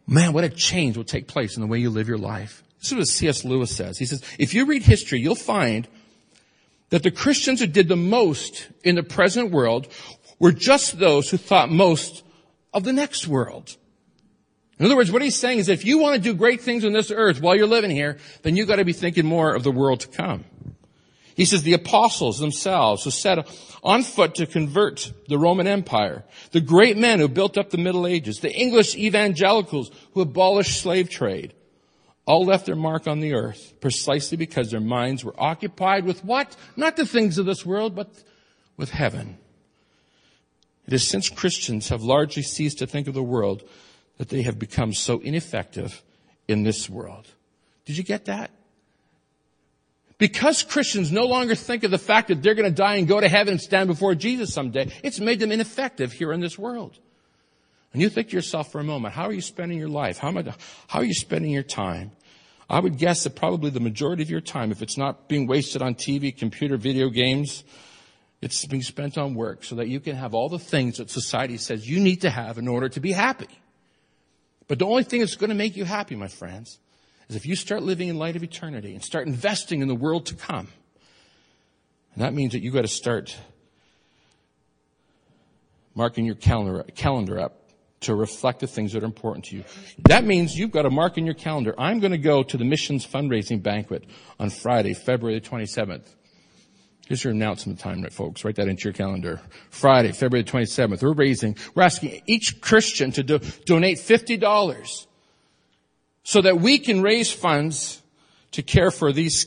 Man, 0.08 0.34
what 0.34 0.44
a 0.44 0.50
change 0.50 0.98
will 0.98 1.04
take 1.04 1.28
place 1.28 1.56
in 1.56 1.62
the 1.62 1.68
way 1.68 1.78
you 1.78 1.92
live 1.92 2.08
your 2.08 2.18
life. 2.18 2.64
This 2.80 2.92
is 2.92 2.98
what 2.98 3.08
C.S. 3.08 3.46
Lewis 3.46 3.76
says. 3.76 4.00
He 4.00 4.08
says, 4.08 4.24
if 4.40 4.56
you 4.56 4.66
read 4.66 4.82
history, 4.82 5.20
you'll 5.20 5.36
find 5.36 5.88
that 6.90 7.04
the 7.04 7.12
Christians 7.12 7.60
who 7.60 7.68
did 7.68 7.88
the 7.88 7.96
most 7.96 8.68
in 8.84 8.96
the 8.96 9.04
present 9.04 9.52
world 9.52 9.88
were 10.40 10.52
just 10.52 10.98
those 10.98 11.30
who 11.30 11.38
thought 11.38 11.70
most 11.70 12.24
of 12.74 12.84
the 12.84 12.94
next 12.94 13.28
world. 13.28 13.78
In 14.80 14.86
other 14.88 14.96
words, 14.96 15.12
what 15.12 15.22
he's 15.22 15.36
saying 15.36 15.60
is 15.60 15.70
if 15.70 15.86
you 15.86 16.00
want 16.00 16.16
to 16.16 16.22
do 16.22 16.34
great 16.34 16.62
things 16.62 16.84
on 16.84 16.94
this 16.94 17.12
earth 17.12 17.40
while 17.40 17.56
you're 17.56 17.68
living 17.68 17.92
here, 17.92 18.18
then 18.42 18.56
you've 18.56 18.68
got 18.68 18.78
to 18.78 18.86
be 18.86 18.94
thinking 18.94 19.28
more 19.28 19.54
of 19.54 19.62
the 19.62 19.72
world 19.72 20.00
to 20.00 20.08
come. 20.08 20.46
He 21.42 21.46
says 21.46 21.64
the 21.64 21.74
apostles 21.74 22.38
themselves 22.38 23.04
who 23.04 23.10
set 23.10 23.50
on 23.82 24.04
foot 24.04 24.36
to 24.36 24.46
convert 24.46 25.12
the 25.28 25.40
Roman 25.40 25.66
Empire, 25.66 26.24
the 26.52 26.62
great 26.62 26.98
men 26.98 27.20
who 27.20 27.28
built 27.28 27.58
up 27.58 27.72
the 27.72 27.80
Middle 27.80 28.06
Ages, 28.06 28.42
the 28.42 28.54
English 28.54 28.96
evangelicals 28.96 29.90
who 30.14 30.22
abolished 30.22 30.80
slave 30.80 31.10
trade, 31.10 31.56
all 32.28 32.46
left 32.46 32.68
their 32.68 32.76
mark 32.76 33.08
on 33.08 33.22
the 33.22 33.34
earth 33.34 33.74
precisely 33.82 34.38
because 34.38 34.70
their 34.70 34.80
minds 34.80 35.26
were 35.26 35.34
occupied 35.36 36.06
with 36.06 36.24
what? 36.24 36.56
Not 36.76 36.96
the 36.96 37.08
things 37.08 37.40
of 37.40 37.48
this 37.48 37.66
world, 37.66 37.96
but 37.96 38.24
with 38.78 38.92
heaven. 38.92 39.40
It 40.86 40.94
is 40.94 41.08
since 41.08 41.28
Christians 41.28 41.90
have 41.90 42.04
largely 42.04 42.44
ceased 42.44 42.78
to 42.78 42.86
think 42.86 43.08
of 43.08 43.16
the 43.16 43.24
world 43.24 43.68
that 44.20 44.30
they 44.30 44.44
have 44.44 44.60
become 44.60 44.94
so 44.94 45.18
ineffective 45.22 46.04
in 46.48 46.62
this 46.62 46.88
world. 46.88 47.26
Did 47.86 47.98
you 47.98 48.04
get 48.04 48.26
that? 48.26 48.52
Because 50.22 50.62
Christians 50.62 51.12
no 51.12 51.26
longer 51.26 51.56
think 51.56 51.84
of 51.84 51.90
the 51.90 51.98
fact 51.98 52.28
that 52.28 52.44
they're 52.44 52.54
going 52.54 52.70
to 52.70 52.76
die 52.76 52.98
and 52.98 53.08
go 53.08 53.20
to 53.20 53.28
heaven 53.28 53.54
and 53.54 53.60
stand 53.60 53.88
before 53.88 54.14
Jesus 54.14 54.54
someday, 54.54 54.92
it's 55.02 55.20
made 55.20 55.40
them 55.40 55.52
ineffective 55.52 56.14
here 56.14 56.32
in 56.32 56.42
this 56.42 56.60
world. 56.60 57.00
And 57.92 58.04
you 58.04 58.08
think 58.08 58.30
to 58.30 58.36
yourself 58.36 58.72
for 58.72 58.80
a 58.80 58.84
moment, 58.84 59.16
how 59.16 59.24
are 59.24 59.34
you 59.34 59.42
spending 59.42 59.80
your 59.80 59.90
life? 59.90 60.20
How, 60.20 60.30
I, 60.30 60.54
how 60.86 61.00
are 61.00 61.04
you 61.04 61.16
spending 61.16 61.50
your 61.50 61.64
time? 61.64 62.12
I 62.70 62.80
would 62.80 63.00
guess 63.00 63.24
that 63.24 63.36
probably 63.36 63.72
the 63.72 63.80
majority 63.80 64.22
of 64.22 64.30
your 64.30 64.42
time, 64.42 64.72
if 64.72 64.84
it's 64.84 64.96
not 64.96 65.28
being 65.28 65.48
wasted 65.48 65.82
on 65.82 65.96
TV, 65.96 66.38
computer, 66.38 66.78
video 66.78 67.10
games, 67.10 67.64
it's 68.44 68.64
being 68.68 68.84
spent 68.84 69.18
on 69.18 69.34
work 69.34 69.64
so 69.64 69.74
that 69.74 69.88
you 69.88 70.00
can 70.00 70.16
have 70.16 70.36
all 70.36 70.50
the 70.50 70.60
things 70.60 70.98
that 70.98 71.10
society 71.10 71.58
says 71.58 71.90
you 71.90 72.00
need 72.00 72.22
to 72.22 72.30
have 72.30 72.60
in 72.60 72.68
order 72.68 72.90
to 72.90 73.00
be 73.00 73.12
happy. 73.12 73.50
But 74.68 74.78
the 74.78 74.86
only 74.86 75.04
thing 75.04 75.22
that's 75.22 75.36
going 75.36 75.50
to 75.50 75.56
make 75.56 75.76
you 75.76 75.84
happy, 75.84 76.16
my 76.16 76.28
friends, 76.28 76.78
is 77.32 77.38
if 77.38 77.46
you 77.46 77.56
start 77.56 77.82
living 77.82 78.10
in 78.10 78.18
light 78.18 78.36
of 78.36 78.44
eternity 78.44 78.94
and 78.94 79.04
start 79.04 79.26
investing 79.26 79.82
in 79.82 79.88
the 79.88 79.96
world 79.96 80.26
to 80.28 80.36
come. 80.36 80.68
And 82.14 82.24
that 82.24 82.34
means 82.34 82.52
that 82.52 82.62
you've 82.62 82.74
got 82.74 82.82
to 82.82 82.90
start 82.90 83.36
marking 85.96 86.26
your 86.26 86.36
calendar, 86.36 86.84
calendar 86.94 87.40
up 87.40 87.58
to 88.02 88.16
reflect 88.16 88.60
the 88.60 88.68
things 88.68 88.94
that 88.94 89.04
are 89.04 89.06
important 89.06 89.46
to 89.46 89.56
you. 89.58 89.64
That 90.10 90.26
means 90.26 90.58
you've 90.58 90.72
got 90.72 90.82
to 90.82 90.90
mark 90.90 91.18
in 91.18 91.26
your 91.26 91.36
calendar. 91.36 91.74
I'm 91.78 92.00
going 92.00 92.12
to 92.12 92.18
go 92.18 92.44
to 92.44 92.58
the 92.58 92.66
missions 92.66 93.06
fundraising 93.06 93.64
banquet 93.64 94.04
on 94.40 94.50
Friday, 94.50 94.94
February 94.94 95.40
27th. 95.40 96.08
Here's 97.08 97.24
your 97.24 97.34
announcement 97.34 97.80
time, 97.80 98.04
folks. 98.10 98.44
Write 98.44 98.56
that 98.56 98.68
into 98.68 98.86
your 98.86 98.94
calendar. 98.94 99.40
Friday, 99.70 100.12
February 100.12 100.44
27th. 100.44 101.02
We're 101.02 101.14
raising, 101.14 101.58
we're 101.76 101.84
asking 101.84 102.22
each 102.26 102.60
Christian 102.62 103.12
to 103.12 103.24
do, 103.24 103.40
donate 103.66 103.98
$50 103.98 105.06
so 106.24 106.42
that 106.42 106.60
we 106.60 106.78
can 106.80 107.02
raise 107.02 107.32
funds 107.32 108.02
to 108.52 108.62
care 108.62 108.92
for 108.92 109.12
these 109.12 109.46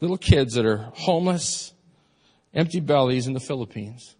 little 0.00 0.18
kids 0.18 0.54
that 0.54 0.66
are 0.66 0.90
homeless, 0.94 1.72
empty 2.54 2.80
bellies 2.80 3.26
in 3.26 3.32
the 3.32 3.40
Philippines. 3.40 4.14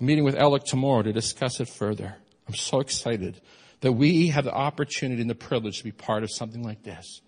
I'm 0.00 0.06
meeting 0.06 0.24
with 0.24 0.36
Alec 0.36 0.64
tomorrow 0.64 1.02
to 1.02 1.12
discuss 1.12 1.60
it 1.60 1.68
further. 1.68 2.16
I'm 2.48 2.54
so 2.54 2.80
excited 2.80 3.40
that 3.80 3.92
we 3.92 4.28
have 4.28 4.44
the 4.44 4.52
opportunity 4.52 5.20
and 5.20 5.30
the 5.30 5.34
privilege 5.34 5.78
to 5.78 5.84
be 5.84 5.92
part 5.92 6.22
of 6.22 6.30
something 6.30 6.62
like 6.62 6.82
this. 6.82 7.20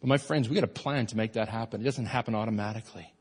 But 0.00 0.08
my 0.08 0.18
friends, 0.18 0.48
we 0.48 0.54
got 0.54 0.64
a 0.64 0.68
plan 0.68 1.06
to 1.06 1.16
make 1.16 1.34
that 1.34 1.48
happen. 1.48 1.80
It 1.80 1.84
doesn't 1.84 2.06
happen 2.06 2.34
automatically. 2.34 3.12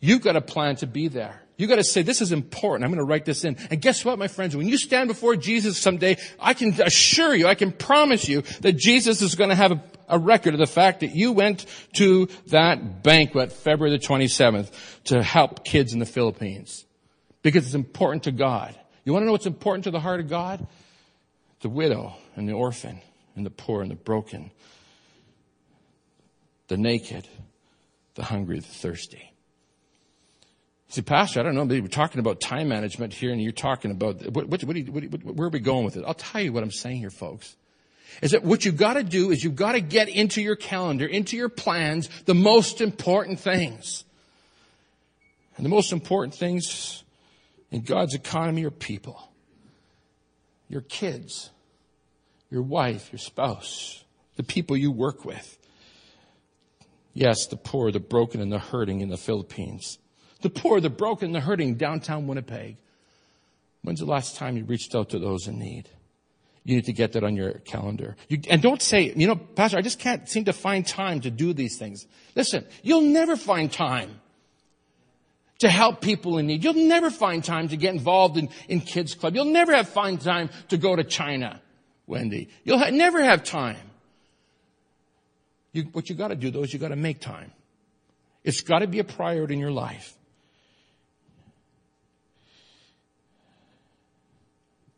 You've 0.00 0.22
got 0.22 0.36
a 0.36 0.40
plan 0.40 0.76
to 0.76 0.86
be 0.86 1.08
there. 1.08 1.42
You've 1.56 1.70
got 1.70 1.76
to 1.76 1.84
say, 1.84 2.02
this 2.02 2.20
is 2.20 2.32
important. 2.32 2.84
I'm 2.84 2.90
going 2.90 3.04
to 3.04 3.10
write 3.10 3.24
this 3.24 3.44
in. 3.44 3.56
And 3.70 3.80
guess 3.80 4.04
what, 4.04 4.18
my 4.18 4.28
friends? 4.28 4.54
When 4.54 4.68
you 4.68 4.76
stand 4.76 5.08
before 5.08 5.36
Jesus 5.36 5.78
someday, 5.78 6.18
I 6.38 6.52
can 6.54 6.78
assure 6.80 7.34
you, 7.34 7.46
I 7.46 7.54
can 7.54 7.72
promise 7.72 8.28
you 8.28 8.42
that 8.60 8.72
Jesus 8.72 9.22
is 9.22 9.34
going 9.34 9.50
to 9.50 9.56
have 9.56 9.72
a, 9.72 9.82
a 10.08 10.18
record 10.18 10.52
of 10.52 10.60
the 10.60 10.66
fact 10.66 11.00
that 11.00 11.14
you 11.14 11.32
went 11.32 11.64
to 11.94 12.28
that 12.48 13.02
banquet 13.02 13.52
February 13.52 13.96
the 13.96 14.04
27th 14.04 14.70
to 15.04 15.22
help 15.22 15.64
kids 15.64 15.94
in 15.94 15.98
the 15.98 16.06
Philippines. 16.06 16.84
Because 17.42 17.64
it's 17.64 17.74
important 17.74 18.24
to 18.24 18.32
God. 18.32 18.78
You 19.04 19.12
want 19.12 19.22
to 19.22 19.26
know 19.26 19.32
what's 19.32 19.46
important 19.46 19.84
to 19.84 19.90
the 19.90 20.00
heart 20.00 20.20
of 20.20 20.28
God? 20.28 20.66
The 21.60 21.68
widow 21.70 22.14
and 22.34 22.46
the 22.46 22.52
orphan 22.52 23.00
and 23.34 23.46
the 23.46 23.50
poor 23.50 23.80
and 23.80 23.90
the 23.90 23.94
broken 23.94 24.50
the 26.68 26.76
naked, 26.76 27.28
the 28.14 28.24
hungry, 28.24 28.58
the 28.58 28.66
thirsty. 28.66 29.32
See, 30.88 31.02
Pastor, 31.02 31.40
I 31.40 31.42
don't 31.42 31.54
know, 31.54 31.64
maybe 31.64 31.80
we're 31.80 31.88
talking 31.88 32.20
about 32.20 32.40
time 32.40 32.68
management 32.68 33.12
here 33.12 33.32
and 33.32 33.42
you're 33.42 33.52
talking 33.52 33.90
about, 33.90 34.24
what, 34.30 34.46
what, 34.48 34.62
what, 34.62 34.76
where 34.76 35.46
are 35.46 35.50
we 35.50 35.58
going 35.58 35.84
with 35.84 35.96
it? 35.96 36.04
I'll 36.06 36.14
tell 36.14 36.40
you 36.40 36.52
what 36.52 36.62
I'm 36.62 36.70
saying 36.70 36.98
here, 36.98 37.10
folks. 37.10 37.56
Is 38.22 38.30
that 38.30 38.44
what 38.44 38.64
you've 38.64 38.76
got 38.76 38.94
to 38.94 39.02
do 39.02 39.30
is 39.30 39.42
you've 39.42 39.56
got 39.56 39.72
to 39.72 39.80
get 39.80 40.08
into 40.08 40.40
your 40.40 40.56
calendar, 40.56 41.04
into 41.04 41.36
your 41.36 41.48
plans, 41.48 42.08
the 42.24 42.34
most 42.34 42.80
important 42.80 43.40
things. 43.40 44.04
And 45.56 45.66
the 45.66 45.70
most 45.70 45.92
important 45.92 46.34
things 46.34 47.02
in 47.70 47.82
God's 47.82 48.14
economy 48.14 48.64
are 48.64 48.70
people. 48.70 49.30
Your 50.68 50.82
kids, 50.82 51.50
your 52.50 52.62
wife, 52.62 53.10
your 53.12 53.18
spouse, 53.18 54.04
the 54.36 54.42
people 54.42 54.76
you 54.76 54.92
work 54.92 55.24
with. 55.24 55.58
Yes, 57.12 57.46
the 57.46 57.56
poor, 57.56 57.90
the 57.90 58.00
broken, 58.00 58.40
and 58.40 58.52
the 58.52 58.58
hurting 58.58 59.00
in 59.00 59.08
the 59.08 59.16
Philippines. 59.16 59.98
The 60.46 60.50
poor, 60.50 60.80
the 60.80 60.90
broken, 60.90 61.32
the 61.32 61.40
hurting 61.40 61.74
downtown 61.74 62.28
Winnipeg. 62.28 62.76
When's 63.82 63.98
the 63.98 64.06
last 64.06 64.36
time 64.36 64.56
you 64.56 64.62
reached 64.62 64.94
out 64.94 65.08
to 65.08 65.18
those 65.18 65.48
in 65.48 65.58
need? 65.58 65.88
You 66.62 66.76
need 66.76 66.84
to 66.84 66.92
get 66.92 67.14
that 67.14 67.24
on 67.24 67.34
your 67.34 67.54
calendar. 67.54 68.14
You, 68.28 68.38
and 68.48 68.62
don't 68.62 68.80
say, 68.80 69.12
you 69.16 69.26
know, 69.26 69.34
Pastor, 69.34 69.76
I 69.76 69.80
just 69.80 69.98
can't 69.98 70.28
seem 70.28 70.44
to 70.44 70.52
find 70.52 70.86
time 70.86 71.22
to 71.22 71.32
do 71.32 71.52
these 71.52 71.78
things. 71.78 72.06
Listen, 72.36 72.64
you'll 72.84 73.00
never 73.00 73.36
find 73.36 73.72
time 73.72 74.20
to 75.58 75.68
help 75.68 76.00
people 76.00 76.38
in 76.38 76.46
need. 76.46 76.62
You'll 76.62 76.74
never 76.74 77.10
find 77.10 77.42
time 77.42 77.66
to 77.70 77.76
get 77.76 77.92
involved 77.92 78.36
in, 78.36 78.48
in 78.68 78.82
kids 78.82 79.16
club. 79.16 79.34
You'll 79.34 79.46
never 79.46 79.74
have 79.74 79.88
find 79.88 80.20
time 80.20 80.48
to 80.68 80.78
go 80.78 80.94
to 80.94 81.02
China, 81.02 81.60
Wendy. 82.06 82.50
You'll 82.62 82.78
ha- 82.78 82.90
never 82.90 83.20
have 83.20 83.42
time. 83.42 83.90
You, 85.72 85.82
what 85.90 86.08
you 86.08 86.14
gotta 86.14 86.36
do 86.36 86.52
though 86.52 86.62
is 86.62 86.72
you 86.72 86.78
gotta 86.78 86.94
make 86.94 87.18
time. 87.18 87.50
It's 88.44 88.60
gotta 88.60 88.86
be 88.86 89.00
a 89.00 89.04
priority 89.04 89.54
in 89.54 89.58
your 89.58 89.72
life. 89.72 90.12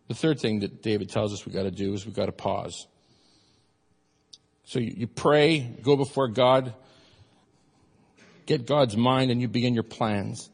The 0.09 0.14
third 0.14 0.40
thing 0.40 0.61
that 0.61 0.83
David 0.83 1.11
tells 1.11 1.33
us 1.33 1.47
we 1.47 1.53
gotta 1.53 1.71
do 1.71 1.92
is 1.92 2.07
we 2.07 2.12
gotta 2.12 2.33
pause. 2.33 2.87
So 4.64 4.79
you, 4.79 4.92
you 4.97 5.07
pray, 5.07 5.61
go 5.61 5.97
before 5.97 6.29
God, 6.29 6.75
get 8.47 8.66
God's 8.66 8.97
mind 8.97 9.31
and 9.31 9.40
you 9.40 9.49
begin 9.49 9.75
your 9.75 9.83
plans. 9.83 10.51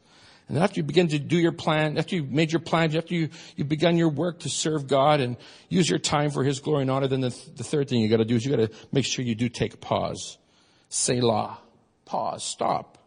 And 0.47 0.57
after 0.57 0.79
you 0.79 0.83
begin 0.83 1.07
to 1.07 1.17
do 1.17 1.37
your 1.37 1.53
plan, 1.53 1.97
after 1.97 2.15
you've 2.15 2.31
made 2.31 2.51
your 2.51 2.59
plans, 2.59 2.95
after 2.95 3.15
you, 3.15 3.29
you've 3.55 3.67
begun 3.67 3.97
your 3.97 4.09
work 4.09 4.39
to 4.41 4.49
serve 4.49 4.87
God 4.87 5.19
and 5.19 5.37
use 5.69 5.89
your 5.89 5.99
time 5.99 6.29
for 6.29 6.43
His 6.43 6.59
glory 6.59 6.83
and 6.83 6.91
honor, 6.91 7.07
then 7.07 7.21
the, 7.21 7.35
the 7.55 7.63
third 7.63 7.89
thing 7.89 8.01
you 8.01 8.09
gotta 8.09 8.25
do 8.25 8.35
is 8.35 8.45
you 8.45 8.51
gotta 8.51 8.69
make 8.91 9.05
sure 9.05 9.25
you 9.25 9.35
do 9.35 9.49
take 9.49 9.73
a 9.73 9.77
pause. 9.77 10.37
Selah. 10.89 11.57
Pause. 12.05 12.43
Stop. 12.43 12.97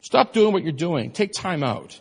Stop 0.00 0.32
doing 0.32 0.52
what 0.52 0.62
you're 0.62 0.72
doing. 0.72 1.10
Take 1.10 1.32
time 1.32 1.62
out. 1.62 2.00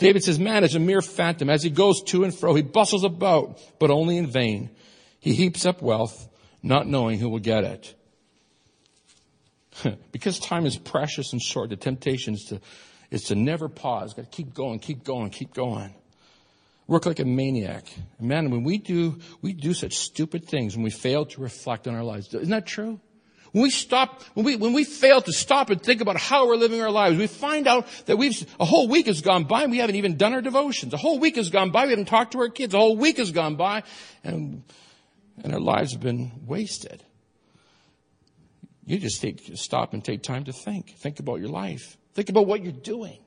David 0.00 0.24
says, 0.24 0.38
man 0.38 0.64
is 0.64 0.74
a 0.74 0.80
mere 0.80 1.02
phantom. 1.02 1.50
As 1.50 1.62
he 1.62 1.68
goes 1.68 2.02
to 2.04 2.24
and 2.24 2.34
fro, 2.34 2.54
he 2.54 2.62
bustles 2.62 3.04
about, 3.04 3.60
but 3.78 3.90
only 3.90 4.16
in 4.16 4.26
vain. 4.26 4.70
He 5.20 5.34
heaps 5.34 5.66
up 5.66 5.82
wealth, 5.82 6.26
not 6.62 6.88
knowing 6.88 7.18
who 7.18 7.28
will 7.28 7.38
get 7.38 7.64
it. 7.64 7.94
because 10.12 10.38
time 10.38 10.64
is 10.64 10.78
precious 10.78 11.32
and 11.32 11.40
short, 11.40 11.68
the 11.68 11.76
temptation 11.76 12.32
is 12.32 12.44
to, 12.44 12.60
is 13.10 13.24
to 13.24 13.34
never 13.34 13.68
pause. 13.68 14.14
Got 14.14 14.24
to 14.24 14.30
keep 14.30 14.54
going, 14.54 14.78
keep 14.78 15.04
going, 15.04 15.28
keep 15.28 15.52
going. 15.52 15.94
Work 16.86 17.04
like 17.04 17.20
a 17.20 17.26
maniac. 17.26 17.84
Man, 18.18 18.50
when 18.50 18.64
we 18.64 18.78
do, 18.78 19.18
we 19.42 19.52
do 19.52 19.74
such 19.74 19.98
stupid 19.98 20.46
things 20.46 20.74
when 20.74 20.82
we 20.82 20.90
fail 20.90 21.26
to 21.26 21.40
reflect 21.42 21.86
on 21.86 21.94
our 21.94 22.02
lives. 22.02 22.32
Isn't 22.34 22.48
that 22.48 22.66
true? 22.66 23.00
When 23.52 23.62
we 23.62 23.70
stop, 23.70 24.22
when 24.34 24.46
we, 24.46 24.56
when 24.56 24.72
we 24.72 24.84
fail 24.84 25.20
to 25.20 25.32
stop 25.32 25.70
and 25.70 25.82
think 25.82 26.00
about 26.00 26.16
how 26.16 26.46
we're 26.46 26.56
living 26.56 26.80
our 26.80 26.90
lives, 26.90 27.18
we 27.18 27.26
find 27.26 27.66
out 27.66 27.86
that 28.06 28.16
we've, 28.16 28.46
a 28.60 28.64
whole 28.64 28.88
week 28.88 29.06
has 29.06 29.22
gone 29.22 29.44
by 29.44 29.62
and 29.62 29.72
we 29.72 29.78
haven't 29.78 29.96
even 29.96 30.16
done 30.16 30.32
our 30.32 30.40
devotions. 30.40 30.94
A 30.94 30.96
whole 30.96 31.18
week 31.18 31.36
has 31.36 31.50
gone 31.50 31.70
by, 31.70 31.84
we 31.84 31.90
haven't 31.90 32.06
talked 32.06 32.32
to 32.32 32.40
our 32.40 32.48
kids. 32.48 32.74
A 32.74 32.78
whole 32.78 32.96
week 32.96 33.18
has 33.18 33.32
gone 33.32 33.56
by 33.56 33.82
and, 34.22 34.62
and 35.42 35.52
our 35.52 35.60
lives 35.60 35.92
have 35.92 36.00
been 36.00 36.32
wasted. 36.46 37.02
You 38.86 38.98
just 38.98 39.20
take, 39.20 39.40
stop 39.54 39.94
and 39.94 40.04
take 40.04 40.22
time 40.22 40.44
to 40.44 40.52
think. 40.52 40.96
Think 40.96 41.20
about 41.20 41.40
your 41.40 41.48
life. 41.48 41.96
Think 42.14 42.28
about 42.28 42.46
what 42.46 42.62
you're 42.62 42.72
doing. 42.72 43.18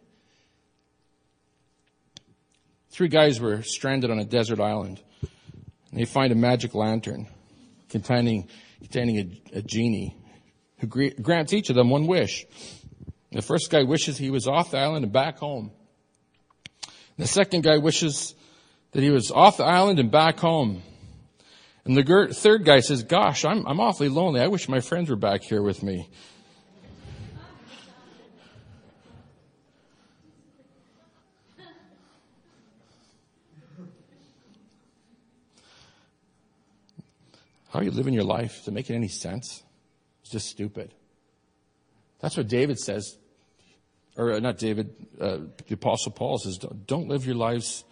Three 2.91 3.07
guys 3.07 3.39
were 3.39 3.63
stranded 3.63 4.11
on 4.11 4.19
a 4.19 4.25
desert 4.25 4.59
island. 4.59 5.01
And 5.91 5.99
they 5.99 6.05
find 6.05 6.31
a 6.31 6.35
magic 6.35 6.75
lantern 6.75 7.27
containing, 7.89 8.49
containing 8.83 9.41
a, 9.53 9.57
a 9.59 9.61
genie 9.61 10.15
who 10.77 10.87
grants 10.87 11.53
each 11.53 11.69
of 11.69 11.75
them 11.75 11.89
one 11.89 12.05
wish. 12.05 12.45
The 13.31 13.41
first 13.41 13.71
guy 13.71 13.83
wishes 13.83 14.17
he 14.17 14.29
was 14.29 14.47
off 14.47 14.71
the 14.71 14.77
island 14.77 15.05
and 15.05 15.13
back 15.13 15.37
home. 15.37 15.71
The 17.17 17.25
second 17.25 17.63
guy 17.63 17.77
wishes 17.77 18.35
that 18.91 19.01
he 19.01 19.09
was 19.09 19.31
off 19.31 19.57
the 19.57 19.63
island 19.63 19.99
and 19.99 20.11
back 20.11 20.39
home. 20.39 20.83
And 21.85 21.95
the 21.97 22.33
third 22.33 22.65
guy 22.65 22.81
says, 22.81 23.03
gosh, 23.03 23.45
I'm, 23.45 23.65
I'm 23.65 23.79
awfully 23.79 24.09
lonely. 24.09 24.41
I 24.41 24.47
wish 24.47 24.67
my 24.67 24.81
friends 24.81 25.09
were 25.09 25.15
back 25.15 25.43
here 25.43 25.61
with 25.61 25.81
me. 25.81 26.09
How 37.73 37.79
are 37.79 37.83
you 37.83 37.91
living 37.91 38.13
your 38.13 38.23
life? 38.23 38.59
Does 38.59 38.67
it 38.67 38.73
make 38.75 38.91
any 38.91 39.07
sense? 39.07 39.63
It's 40.21 40.29
just 40.29 40.47
stupid. 40.47 40.93
That's 42.19 42.37
what 42.37 42.47
David 42.47 42.77
says, 42.77 43.17
or 44.15 44.33
uh, 44.33 44.39
not 44.39 44.59
David, 44.59 44.93
uh, 45.19 45.39
the 45.67 45.73
Apostle 45.73 46.11
Paul 46.11 46.37
says, 46.37 46.59
don't 46.85 47.07
live 47.07 47.25
your 47.25 47.33
lives 47.33 47.83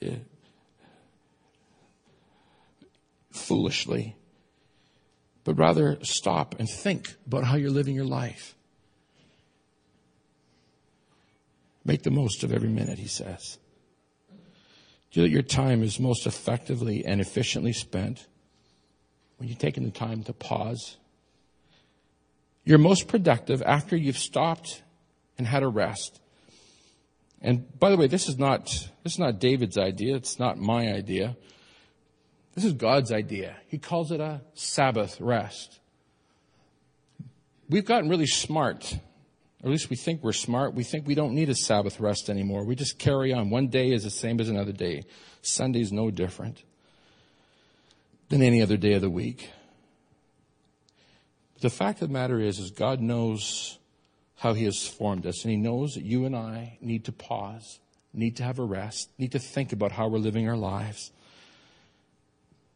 uh, 0.00 0.10
foolishly, 3.32 4.14
but 5.42 5.58
rather 5.58 5.98
stop 6.02 6.54
and 6.60 6.70
think 6.70 7.16
about 7.26 7.42
how 7.42 7.56
you're 7.56 7.70
living 7.70 7.96
your 7.96 8.04
life. 8.04 8.54
Make 11.84 12.04
the 12.04 12.12
most 12.12 12.44
of 12.44 12.52
every 12.52 12.68
minute, 12.70 13.00
he 13.00 13.08
says. 13.08 13.58
Do 15.10 15.22
that 15.22 15.30
your 15.30 15.42
time 15.42 15.82
is 15.82 15.98
most 15.98 16.24
effectively 16.24 17.04
and 17.04 17.20
efficiently 17.20 17.72
spent 17.72 18.28
when 19.36 19.48
you're 19.48 19.58
taking 19.58 19.84
the 19.84 19.90
time 19.90 20.22
to 20.24 20.32
pause. 20.32 20.96
You're 22.64 22.78
most 22.78 23.08
productive 23.08 23.62
after 23.62 23.96
you've 23.96 24.18
stopped 24.18 24.82
and 25.36 25.46
had 25.46 25.62
a 25.62 25.68
rest. 25.68 26.20
And 27.42 27.78
by 27.78 27.90
the 27.90 27.96
way, 27.96 28.06
this 28.06 28.28
is 28.28 28.38
not, 28.38 28.66
this 29.02 29.14
is 29.14 29.18
not 29.18 29.38
David's 29.38 29.76
idea. 29.76 30.16
It's 30.16 30.38
not 30.38 30.56
my 30.56 30.92
idea. 30.92 31.36
This 32.54 32.64
is 32.64 32.72
God's 32.72 33.12
idea. 33.12 33.56
He 33.66 33.78
calls 33.78 34.12
it 34.12 34.20
a 34.20 34.40
Sabbath 34.54 35.20
rest. 35.20 35.80
We've 37.68 37.84
gotten 37.84 38.08
really 38.08 38.26
smart. 38.26 38.94
Or 39.62 39.66
at 39.66 39.70
least 39.70 39.90
we 39.90 39.96
think 39.96 40.22
we're 40.22 40.32
smart. 40.32 40.74
We 40.74 40.84
think 40.84 41.06
we 41.06 41.14
don't 41.14 41.34
need 41.34 41.48
a 41.48 41.54
Sabbath 41.54 42.00
rest 42.00 42.30
anymore. 42.30 42.64
We 42.64 42.76
just 42.76 42.98
carry 42.98 43.32
on. 43.32 43.50
One 43.50 43.68
day 43.68 43.92
is 43.92 44.04
the 44.04 44.10
same 44.10 44.40
as 44.40 44.48
another 44.48 44.72
day. 44.72 45.02
Sunday's 45.42 45.92
no 45.92 46.10
different 46.10 46.62
than 48.28 48.42
any 48.42 48.62
other 48.62 48.76
day 48.76 48.94
of 48.94 49.02
the 49.02 49.10
week. 49.10 49.50
But 51.54 51.62
the 51.62 51.70
fact 51.70 52.02
of 52.02 52.08
the 52.08 52.12
matter 52.12 52.40
is, 52.40 52.58
is 52.58 52.70
God 52.70 53.00
knows 53.00 53.78
how 54.36 54.54
He 54.54 54.64
has 54.64 54.86
formed 54.86 55.26
us, 55.26 55.44
and 55.44 55.50
He 55.50 55.56
knows 55.56 55.94
that 55.94 56.04
you 56.04 56.24
and 56.24 56.34
I 56.34 56.78
need 56.80 57.04
to 57.04 57.12
pause, 57.12 57.80
need 58.12 58.36
to 58.36 58.44
have 58.44 58.58
a 58.58 58.64
rest, 58.64 59.10
need 59.18 59.32
to 59.32 59.38
think 59.38 59.72
about 59.72 59.92
how 59.92 60.08
we're 60.08 60.18
living 60.18 60.48
our 60.48 60.56
lives. 60.56 61.12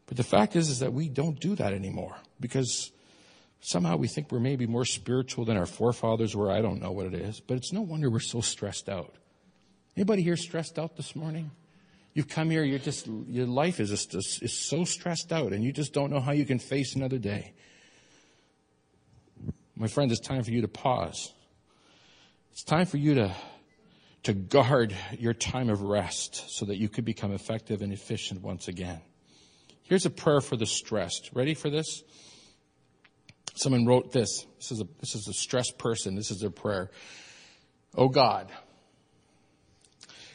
But 0.07 0.17
the 0.17 0.23
fact 0.23 0.55
is, 0.55 0.69
is 0.69 0.79
that 0.79 0.93
we 0.93 1.07
don't 1.07 1.39
do 1.39 1.55
that 1.55 1.73
anymore 1.73 2.15
because 2.39 2.91
somehow 3.61 3.95
we 3.97 4.07
think 4.07 4.31
we're 4.31 4.39
maybe 4.39 4.65
more 4.65 4.85
spiritual 4.85 5.45
than 5.45 5.57
our 5.57 5.67
forefathers 5.67 6.35
were. 6.35 6.51
I 6.51 6.61
don't 6.61 6.81
know 6.81 6.91
what 6.91 7.05
it 7.05 7.13
is, 7.13 7.39
but 7.39 7.57
it's 7.57 7.71
no 7.71 7.81
wonder 7.81 8.09
we're 8.09 8.19
so 8.19 8.41
stressed 8.41 8.89
out. 8.89 9.13
Anybody 9.95 10.23
here 10.23 10.37
stressed 10.37 10.79
out 10.79 10.95
this 10.95 11.15
morning? 11.15 11.51
You've 12.19 12.27
come 12.27 12.49
here, 12.49 12.65
you're 12.65 12.79
just, 12.79 13.07
your 13.07 13.45
life 13.45 13.79
is 13.79 13.91
just, 13.91 14.43
is 14.43 14.67
so 14.67 14.83
stressed 14.83 15.31
out 15.31 15.53
and 15.53 15.63
you 15.63 15.71
just 15.71 15.93
don't 15.93 16.11
know 16.11 16.19
how 16.19 16.33
you 16.33 16.45
can 16.45 16.59
face 16.59 16.93
another 16.93 17.17
day. 17.17 17.53
My 19.77 19.87
friend, 19.87 20.11
it's 20.11 20.19
time 20.19 20.43
for 20.43 20.51
you 20.51 20.59
to 20.59 20.67
pause. 20.67 21.31
It's 22.51 22.65
time 22.65 22.87
for 22.87 22.97
you 22.97 23.15
to, 23.15 23.33
to 24.23 24.33
guard 24.33 24.93
your 25.17 25.33
time 25.33 25.69
of 25.69 25.79
rest 25.79 26.43
so 26.49 26.65
that 26.65 26.75
you 26.75 26.89
could 26.89 27.05
become 27.05 27.31
effective 27.31 27.81
and 27.81 27.93
efficient 27.93 28.41
once 28.41 28.67
again. 28.67 28.99
Here's 29.83 30.05
a 30.05 30.09
prayer 30.09 30.41
for 30.41 30.57
the 30.57 30.65
stressed. 30.65 31.29
Ready 31.33 31.53
for 31.53 31.69
this? 31.69 32.03
Someone 33.55 33.85
wrote 33.85 34.11
this. 34.11 34.45
This 34.57 34.73
is 34.73 34.81
a, 34.81 34.87
this 34.99 35.15
is 35.15 35.25
a 35.29 35.33
stressed 35.33 35.77
person. 35.77 36.15
This 36.15 36.31
is 36.31 36.41
their 36.41 36.49
prayer. 36.49 36.91
Oh 37.95 38.09
God, 38.09 38.51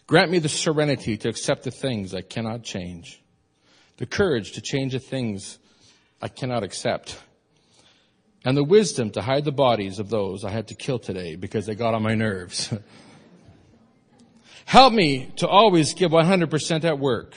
grant 0.06 0.30
me 0.30 0.38
the 0.38 0.48
serenity 0.48 1.16
to 1.18 1.28
accept 1.28 1.64
the 1.64 1.70
things 1.70 2.14
I 2.14 2.22
cannot 2.22 2.62
change, 2.62 3.22
the 3.96 4.06
courage 4.06 4.52
to 4.52 4.60
change 4.60 4.92
the 4.92 4.98
things 4.98 5.58
I 6.20 6.28
cannot 6.28 6.62
accept, 6.62 7.20
and 8.44 8.56
the 8.56 8.64
wisdom 8.64 9.10
to 9.12 9.22
hide 9.22 9.44
the 9.44 9.52
bodies 9.52 9.98
of 9.98 10.10
those 10.10 10.44
I 10.44 10.50
had 10.50 10.68
to 10.68 10.74
kill 10.74 10.98
today 10.98 11.36
because 11.36 11.66
they 11.66 11.74
got 11.74 11.94
on 11.94 12.02
my 12.02 12.14
nerves. 12.14 12.72
Help 14.66 14.92
me 14.92 15.30
to 15.36 15.48
always 15.48 15.94
give 15.94 16.10
100% 16.10 16.84
at 16.84 16.98
work, 16.98 17.34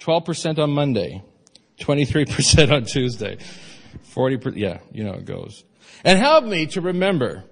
12% 0.00 0.58
on 0.58 0.70
Monday, 0.70 1.22
23% 1.80 2.72
on 2.72 2.84
Tuesday. 2.84 3.38
40%, 4.14 4.56
yeah, 4.56 4.78
you 4.92 5.02
know 5.04 5.14
it 5.14 5.24
goes. 5.24 5.64
And 6.04 6.18
help 6.18 6.44
me 6.44 6.66
to 6.66 6.80
remember 6.80 7.44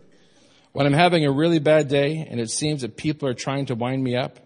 when 0.72 0.86
I'm 0.86 0.92
having 0.92 1.24
a 1.24 1.30
really 1.30 1.58
bad 1.58 1.88
day 1.88 2.26
and 2.28 2.40
it 2.40 2.50
seems 2.50 2.82
that 2.82 2.96
people 2.96 3.28
are 3.28 3.34
trying 3.34 3.66
to 3.66 3.74
wind 3.74 4.02
me 4.02 4.16
up, 4.16 4.38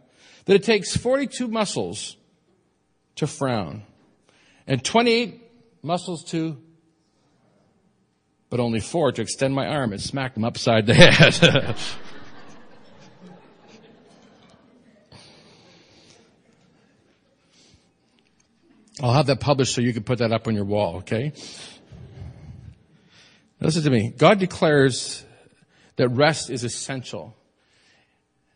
that 0.45 0.55
it 0.55 0.65
takes 0.65 0.97
42 0.97 1.49
muscles 1.49 2.17
to 3.17 3.27
frown 3.27 3.83
and 4.67 4.83
28 4.85 5.43
muscles 5.83 6.25
to, 6.25 6.57
but 8.51 8.61
only 8.61 8.81
four 8.81 9.13
to 9.13 9.23
extend 9.23 9.55
my 9.55 9.67
arm 9.67 9.93
and 9.93 10.03
smack 10.03 10.35
them 10.35 10.45
upside 10.45 10.87
the 10.87 10.95
head. 10.95 11.77
I'll 19.01 19.13
have 19.13 19.27
that 19.27 19.41
published 19.41 19.75
so 19.75 19.83
you 19.83 19.93
can 19.93 20.05
put 20.05 20.19
that 20.19 20.33
up 20.33 20.49
on 20.49 20.55
your 20.55 20.65
wall, 20.65 20.97
okay? 20.97 21.33
Listen 23.61 23.83
to 23.83 23.91
me. 23.91 24.11
God 24.17 24.39
declares 24.39 25.26
that 25.97 26.09
rest 26.09 26.51
is 26.51 26.65
essential. 26.65 27.35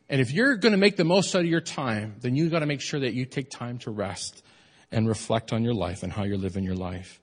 And 0.08 0.20
if 0.20 0.32
you're 0.32 0.56
going 0.56 0.72
to 0.72 0.78
make 0.78 0.96
the 0.96 1.04
most 1.04 1.34
out 1.34 1.42
of 1.42 1.46
your 1.46 1.60
time, 1.60 2.16
then 2.20 2.34
you've 2.34 2.50
got 2.50 2.60
to 2.60 2.66
make 2.66 2.80
sure 2.80 3.00
that 3.00 3.14
you 3.14 3.24
take 3.24 3.50
time 3.50 3.78
to 3.78 3.90
rest 3.90 4.42
and 4.90 5.06
reflect 5.08 5.52
on 5.52 5.62
your 5.62 5.74
life 5.74 6.02
and 6.02 6.12
how 6.12 6.24
you're 6.24 6.36
living 6.36 6.64
your 6.64 6.74
life. 6.74 7.20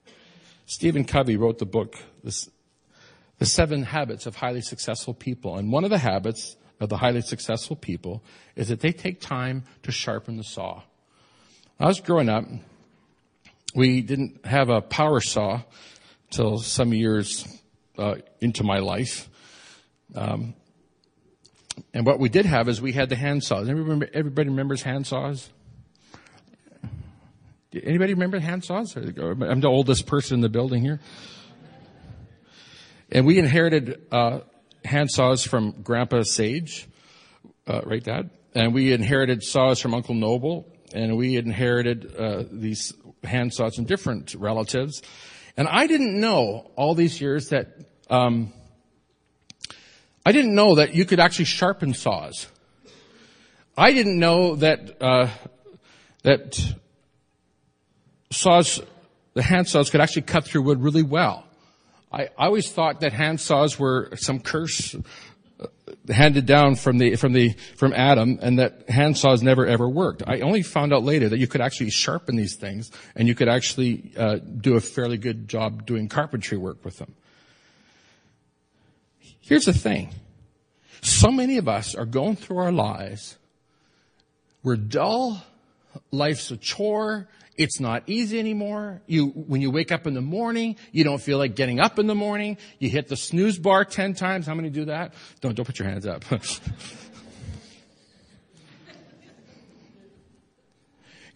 Stephen 0.66 1.04
Covey 1.06 1.38
wrote 1.38 1.60
the 1.60 1.66
book, 1.66 1.96
The 2.24 3.46
Seven 3.46 3.84
Habits 3.84 4.26
of 4.26 4.36
Highly 4.36 4.62
Successful 4.62 5.14
People. 5.14 5.58
And 5.58 5.72
one 5.72 5.84
of 5.84 5.90
the 5.90 5.98
habits 5.98 6.56
of 6.80 6.90
the 6.90 6.98
highly 6.98 7.22
successful 7.22 7.76
people 7.76 8.24
is 8.56 8.70
that 8.70 8.80
they 8.80 8.92
take 8.92 9.20
time 9.20 9.64
to 9.84 9.92
sharpen 9.92 10.38
the 10.38 10.44
saw. 10.44 10.84
I 11.80 11.88
was 11.88 12.00
growing 12.02 12.30
up, 12.30 12.46
we 13.76 14.02
didn't 14.02 14.46
have 14.46 14.70
a 14.70 14.82
power 14.82 15.20
saw 15.20 15.62
till 16.32 16.58
some 16.58 16.94
years 16.94 17.48
uh, 17.98 18.16
into 18.42 18.64
my 18.64 18.80
life. 18.80 19.30
Um, 20.16 20.56
and 21.94 22.06
what 22.06 22.20
we 22.20 22.30
did 22.30 22.46
have 22.46 22.70
is 22.70 22.82
we 22.82 22.94
had 22.94 23.10
the 23.10 23.16
hand 23.16 23.44
saws. 23.44 23.70
Everybody, 23.70 24.10
everybody 24.14 24.50
remembers 24.50 24.82
hand 24.82 25.06
saws? 25.06 25.50
Anybody 27.74 28.14
remember 28.14 28.40
hand 28.40 28.64
saws? 28.64 28.96
I'm 28.96 29.62
the 29.62 29.68
oldest 29.68 30.08
person 30.08 30.36
in 30.36 30.42
the 30.42 30.50
building 30.50 30.82
here. 30.82 31.00
And 33.12 33.26
we 33.26 33.38
inherited 33.38 34.02
uh, 34.12 34.40
hand 34.84 35.12
saws 35.12 35.44
from 35.44 35.82
Grandpa 35.84 36.24
Sage, 36.24 36.88
uh, 37.68 37.82
right, 37.86 38.04
Dad? 38.04 38.30
And 38.56 38.74
we 38.74 38.92
inherited 38.92 39.44
saws 39.44 39.80
from 39.80 39.94
Uncle 39.94 40.16
Noble, 40.16 40.68
and 40.94 41.16
we 41.18 41.36
inherited 41.36 42.16
uh, 42.16 42.44
these 42.52 42.94
hand 43.24 43.54
saws 43.54 43.76
from 43.76 43.86
different 43.86 44.34
relatives. 44.36 45.02
And 45.56 45.68
I 45.68 45.88
didn't 45.88 46.20
know 46.20 46.72
all 46.76 46.96
these 46.96 47.22
years 47.22 47.50
that 47.50 47.68
um, 48.10 48.54
I 50.28 50.34
didn't 50.34 50.56
know 50.56 50.76
that 50.76 50.94
you 50.94 51.06
could 51.06 51.22
actually 51.22 51.46
sharpen 51.46 51.94
saws. 51.94 52.48
I 53.78 53.94
didn't 53.94 54.20
know 54.20 54.58
that 54.58 55.02
uh, 55.02 55.30
that 56.24 56.60
saws, 58.30 58.82
the 59.36 59.42
hand 59.42 59.70
saws, 59.70 59.90
could 59.90 60.02
actually 60.02 60.24
cut 60.24 60.44
through 60.44 60.64
wood 60.64 60.84
really 60.84 61.02
well. 61.02 61.46
I, 62.12 62.24
I 62.38 62.48
always 62.48 62.70
thought 62.70 63.00
that 63.00 63.14
hand 63.14 63.40
saws 63.40 63.80
were 63.80 64.10
some 64.18 64.42
curse 64.42 64.98
uh, 65.62 65.68
handed 66.10 66.46
down 66.46 66.76
from 66.76 66.98
the 66.98 67.16
from 67.16 67.32
the 67.32 67.54
from 67.78 67.94
Adam, 67.94 68.38
and 68.42 68.60
that 68.60 68.90
hand 68.90 69.18
saws 69.18 69.42
never 69.42 69.66
ever 69.66 69.88
worked. 69.88 70.24
I 70.28 70.42
only 70.42 70.62
found 70.62 70.94
out 70.94 71.04
later 71.04 71.30
that 71.30 71.40
you 71.40 71.48
could 71.48 71.62
actually 71.62 71.92
sharpen 71.92 72.36
these 72.36 72.58
things, 72.58 72.92
and 73.16 73.30
you 73.30 73.36
could 73.36 73.48
actually 73.48 74.12
uh, 74.18 74.40
do 74.40 74.76
a 74.76 74.82
fairly 74.82 75.18
good 75.18 75.48
job 75.48 75.86
doing 75.86 76.10
carpentry 76.10 76.58
work 76.58 76.84
with 76.84 76.98
them. 76.98 77.16
Here's 79.40 79.66
the 79.66 79.74
thing. 79.74 80.14
So 81.02 81.32
many 81.32 81.58
of 81.58 81.68
us 81.68 81.96
are 81.96 82.06
going 82.06 82.36
through 82.36 82.58
our 82.58 82.72
lives. 82.72 83.38
We're 84.64 84.76
dull. 84.76 85.44
Life's 86.12 86.52
a 86.52 86.58
chore. 86.58 87.28
It's 87.58 87.80
not 87.80 88.04
easy 88.06 88.40
anymore. 88.40 89.02
You, 89.08 89.28
when 89.30 89.62
you 89.62 89.72
wake 89.72 89.92
up 89.92 90.06
in 90.06 90.14
the 90.14 90.22
morning, 90.22 90.76
you 90.92 91.04
don't 91.04 91.22
feel 91.22 91.40
like 91.40 91.56
getting 91.56 91.80
up 91.80 91.98
in 91.98 92.06
the 92.06 92.16
morning. 92.16 92.58
You 92.78 92.90
hit 92.90 93.08
the 93.08 93.16
snooze 93.16 93.58
bar 93.58 93.84
10 93.84 94.14
times. 94.14 94.46
How 94.46 94.54
many 94.54 94.70
do 94.70 94.86
that? 94.86 95.14
Don't, 95.42 95.56
don't 95.56 95.66
put 95.66 95.80
your 95.80 95.88
hands 95.88 96.06
up. 96.06 96.24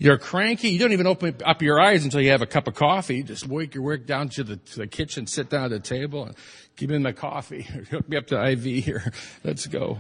You're 0.01 0.17
cranky. 0.17 0.69
You 0.69 0.79
don't 0.79 0.93
even 0.93 1.05
open 1.05 1.35
up 1.45 1.61
your 1.61 1.79
eyes 1.79 2.03
until 2.03 2.21
you 2.21 2.31
have 2.31 2.41
a 2.41 2.47
cup 2.47 2.67
of 2.67 2.73
coffee. 2.73 3.21
Just 3.21 3.45
wake 3.45 3.75
your 3.75 3.83
work 3.83 4.07
down 4.07 4.29
to 4.29 4.43
the, 4.43 4.55
to 4.55 4.79
the 4.79 4.87
kitchen, 4.87 5.27
sit 5.27 5.51
down 5.51 5.65
at 5.65 5.69
the 5.69 5.79
table, 5.79 6.25
and 6.25 6.35
give 6.75 6.89
me 6.89 6.97
my 6.97 7.11
coffee. 7.11 7.61
Hook 7.91 8.09
me 8.09 8.17
up 8.17 8.25
to 8.27 8.43
IV 8.43 8.63
here. 8.63 9.13
Let's 9.43 9.67
go. 9.67 9.99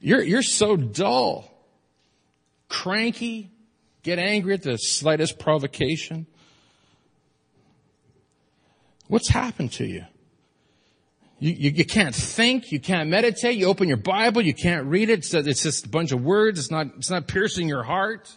You're, 0.00 0.22
you're 0.22 0.42
so 0.42 0.76
dull, 0.78 1.50
cranky, 2.70 3.50
get 4.02 4.18
angry 4.18 4.54
at 4.54 4.62
the 4.62 4.78
slightest 4.78 5.38
provocation. 5.38 6.26
What's 9.08 9.28
happened 9.28 9.72
to 9.72 9.84
you? 9.84 10.06
You, 11.40 11.52
you, 11.52 11.70
you, 11.70 11.84
can't 11.84 12.14
think. 12.14 12.70
You 12.72 12.80
can't 12.80 13.10
meditate. 13.10 13.56
You 13.56 13.66
open 13.66 13.88
your 13.88 13.96
Bible. 13.96 14.42
You 14.42 14.54
can't 14.54 14.86
read 14.86 15.10
it. 15.10 15.20
It's, 15.20 15.34
it's 15.34 15.62
just 15.62 15.86
a 15.86 15.88
bunch 15.88 16.12
of 16.12 16.22
words. 16.22 16.58
It's 16.58 16.70
not, 16.70 16.86
it's 16.96 17.10
not 17.10 17.26
piercing 17.26 17.68
your 17.68 17.82
heart. 17.82 18.32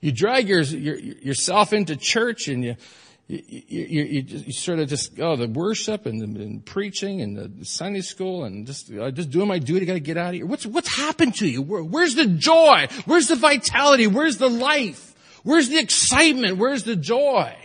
You 0.00 0.12
drag 0.12 0.48
your, 0.48 0.60
your, 0.60 0.96
yourself 0.96 1.72
into 1.72 1.96
church 1.96 2.48
and 2.48 2.62
you, 2.62 2.76
you, 3.26 3.62
you, 3.68 4.24
you, 4.26 4.52
sort 4.52 4.78
of 4.78 4.88
just, 4.88 5.18
oh, 5.18 5.34
the 5.34 5.48
worship 5.48 6.04
and, 6.04 6.20
the, 6.20 6.42
and 6.42 6.64
preaching 6.64 7.22
and 7.22 7.36
the 7.36 7.64
Sunday 7.64 8.02
school 8.02 8.44
and 8.44 8.66
just, 8.66 8.92
uh, 8.92 9.10
just 9.10 9.30
doing 9.30 9.48
my 9.48 9.58
duty. 9.58 9.86
Got 9.86 9.94
to 9.94 10.00
get 10.00 10.18
out 10.18 10.28
of 10.28 10.34
here. 10.34 10.46
What's, 10.46 10.66
what's 10.66 10.94
happened 10.94 11.34
to 11.36 11.48
you? 11.48 11.62
Where, 11.62 11.82
where's 11.82 12.14
the 12.14 12.26
joy? 12.26 12.88
Where's 13.06 13.28
the 13.28 13.36
vitality? 13.36 14.06
Where's 14.06 14.36
the 14.36 14.50
life? 14.50 15.14
Where's 15.42 15.70
the 15.70 15.78
excitement? 15.78 16.58
Where's 16.58 16.84
the 16.84 16.96
joy? 16.96 17.56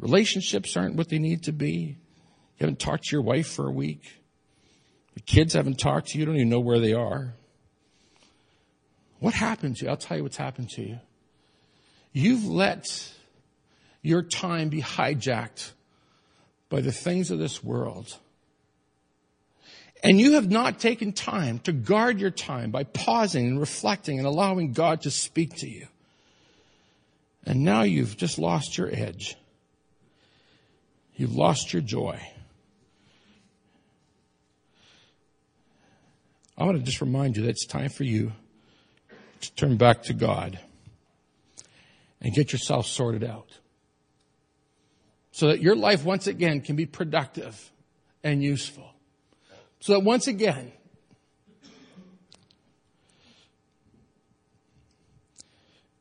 Relationships 0.00 0.76
aren't 0.76 0.96
what 0.96 1.10
they 1.10 1.18
need 1.18 1.42
to 1.44 1.52
be. 1.52 1.98
You 2.58 2.66
haven't 2.66 2.78
talked 2.78 3.04
to 3.04 3.16
your 3.16 3.22
wife 3.22 3.46
for 3.46 3.68
a 3.68 3.72
week. 3.72 4.18
The 5.14 5.20
kids 5.20 5.52
haven't 5.52 5.78
talked 5.78 6.08
to 6.08 6.14
you. 6.14 6.20
You 6.20 6.26
don't 6.26 6.36
even 6.36 6.48
know 6.48 6.60
where 6.60 6.80
they 6.80 6.94
are. 6.94 7.34
What 9.18 9.34
happened 9.34 9.76
to 9.76 9.84
you? 9.84 9.90
I'll 9.90 9.98
tell 9.98 10.16
you 10.16 10.22
what's 10.22 10.38
happened 10.38 10.70
to 10.70 10.82
you. 10.82 10.98
You've 12.12 12.46
let 12.46 12.86
your 14.02 14.22
time 14.22 14.70
be 14.70 14.80
hijacked 14.80 15.72
by 16.70 16.80
the 16.80 16.92
things 16.92 17.30
of 17.30 17.38
this 17.38 17.62
world. 17.62 18.16
And 20.02 20.18
you 20.18 20.32
have 20.32 20.50
not 20.50 20.80
taken 20.80 21.12
time 21.12 21.58
to 21.60 21.72
guard 21.72 22.18
your 22.18 22.30
time 22.30 22.70
by 22.70 22.84
pausing 22.84 23.46
and 23.46 23.60
reflecting 23.60 24.16
and 24.16 24.26
allowing 24.26 24.72
God 24.72 25.02
to 25.02 25.10
speak 25.10 25.56
to 25.56 25.68
you. 25.68 25.88
And 27.44 27.64
now 27.64 27.82
you've 27.82 28.16
just 28.16 28.38
lost 28.38 28.78
your 28.78 28.88
edge. 28.90 29.36
You've 31.20 31.36
lost 31.36 31.74
your 31.74 31.82
joy. 31.82 32.18
I 36.56 36.64
want 36.64 36.78
to 36.78 36.82
just 36.82 37.02
remind 37.02 37.36
you 37.36 37.42
that 37.42 37.50
it's 37.50 37.66
time 37.66 37.90
for 37.90 38.04
you 38.04 38.32
to 39.42 39.54
turn 39.54 39.76
back 39.76 40.04
to 40.04 40.14
God 40.14 40.58
and 42.22 42.32
get 42.32 42.54
yourself 42.54 42.86
sorted 42.86 43.22
out. 43.22 43.58
So 45.32 45.48
that 45.48 45.60
your 45.60 45.76
life 45.76 46.06
once 46.06 46.26
again 46.26 46.62
can 46.62 46.74
be 46.74 46.86
productive 46.86 47.70
and 48.24 48.42
useful. 48.42 48.90
So 49.80 49.92
that 49.92 50.00
once 50.00 50.26
again, 50.26 50.72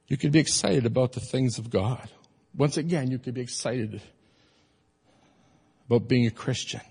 you 0.07 0.15
can 0.15 0.31
be 0.31 0.39
excited 0.39 0.85
about 0.85 1.11
the 1.11 1.19
things 1.19 1.59
of 1.59 1.69
God. 1.69 2.09
Once 2.55 2.77
again, 2.77 3.11
you 3.11 3.19
can 3.19 3.33
be 3.33 3.41
excited 3.41 4.01
about 5.89 6.07
being 6.07 6.27
a 6.27 6.31
Christian. 6.31 6.81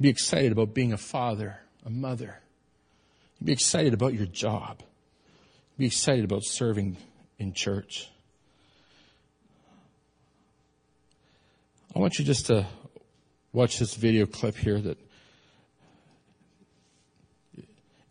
Be 0.00 0.08
excited 0.08 0.52
about 0.52 0.72
being 0.72 0.92
a 0.92 0.96
father, 0.96 1.58
a 1.84 1.90
mother. 1.90 2.38
Be 3.42 3.50
excited 3.52 3.94
about 3.94 4.14
your 4.14 4.26
job. 4.26 4.80
Be 5.76 5.86
excited 5.86 6.24
about 6.24 6.44
serving 6.44 6.98
in 7.40 7.52
church. 7.52 8.08
I 11.96 11.98
want 11.98 12.16
you 12.20 12.24
just 12.24 12.46
to 12.46 12.64
watch 13.52 13.80
this 13.80 13.94
video 13.94 14.24
clip 14.24 14.56
here 14.56 14.80
that 14.80 14.98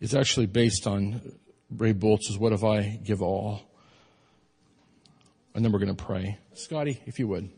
is 0.01 0.13
actually 0.13 0.47
based 0.47 0.87
on 0.87 1.21
Ray 1.71 1.93
Boltz's 1.93 2.37
What 2.37 2.51
If 2.51 2.65
I 2.65 2.99
Give 3.01 3.21
All? 3.21 3.61
And 5.55 5.63
then 5.63 5.71
we're 5.71 5.79
going 5.79 5.95
to 5.95 6.03
pray. 6.03 6.37
Scotty, 6.53 7.01
if 7.05 7.17
you 7.17 7.29
would. 7.29 7.49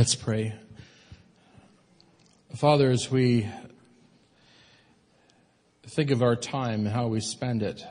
Let's 0.00 0.14
pray. 0.14 0.54
Father, 2.56 2.90
as 2.90 3.10
we 3.10 3.46
think 5.86 6.10
of 6.10 6.22
our 6.22 6.36
time 6.36 6.86
and 6.86 6.88
how 6.88 7.08
we 7.08 7.20
spend 7.20 7.62
it, 7.62 7.84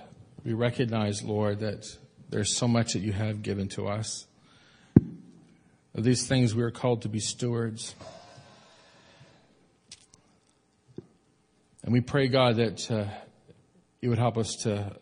we 0.43 0.53
recognize, 0.53 1.21
Lord, 1.21 1.59
that 1.59 1.85
there's 2.31 2.57
so 2.57 2.67
much 2.67 2.93
that 2.93 3.01
you 3.01 3.11
have 3.11 3.43
given 3.43 3.67
to 3.75 3.87
us. 3.87 4.25
Of 5.93 6.03
these 6.03 6.25
things, 6.25 6.55
we 6.55 6.63
are 6.63 6.71
called 6.71 7.03
to 7.03 7.09
be 7.09 7.19
stewards. 7.19 7.93
And 11.83 11.93
we 11.93 12.01
pray, 12.01 12.27
God, 12.27 12.55
that 12.55 12.89
uh, 12.89 13.05
you 14.01 14.09
would 14.09 14.17
help 14.17 14.39
us 14.39 14.55
to 14.63 14.95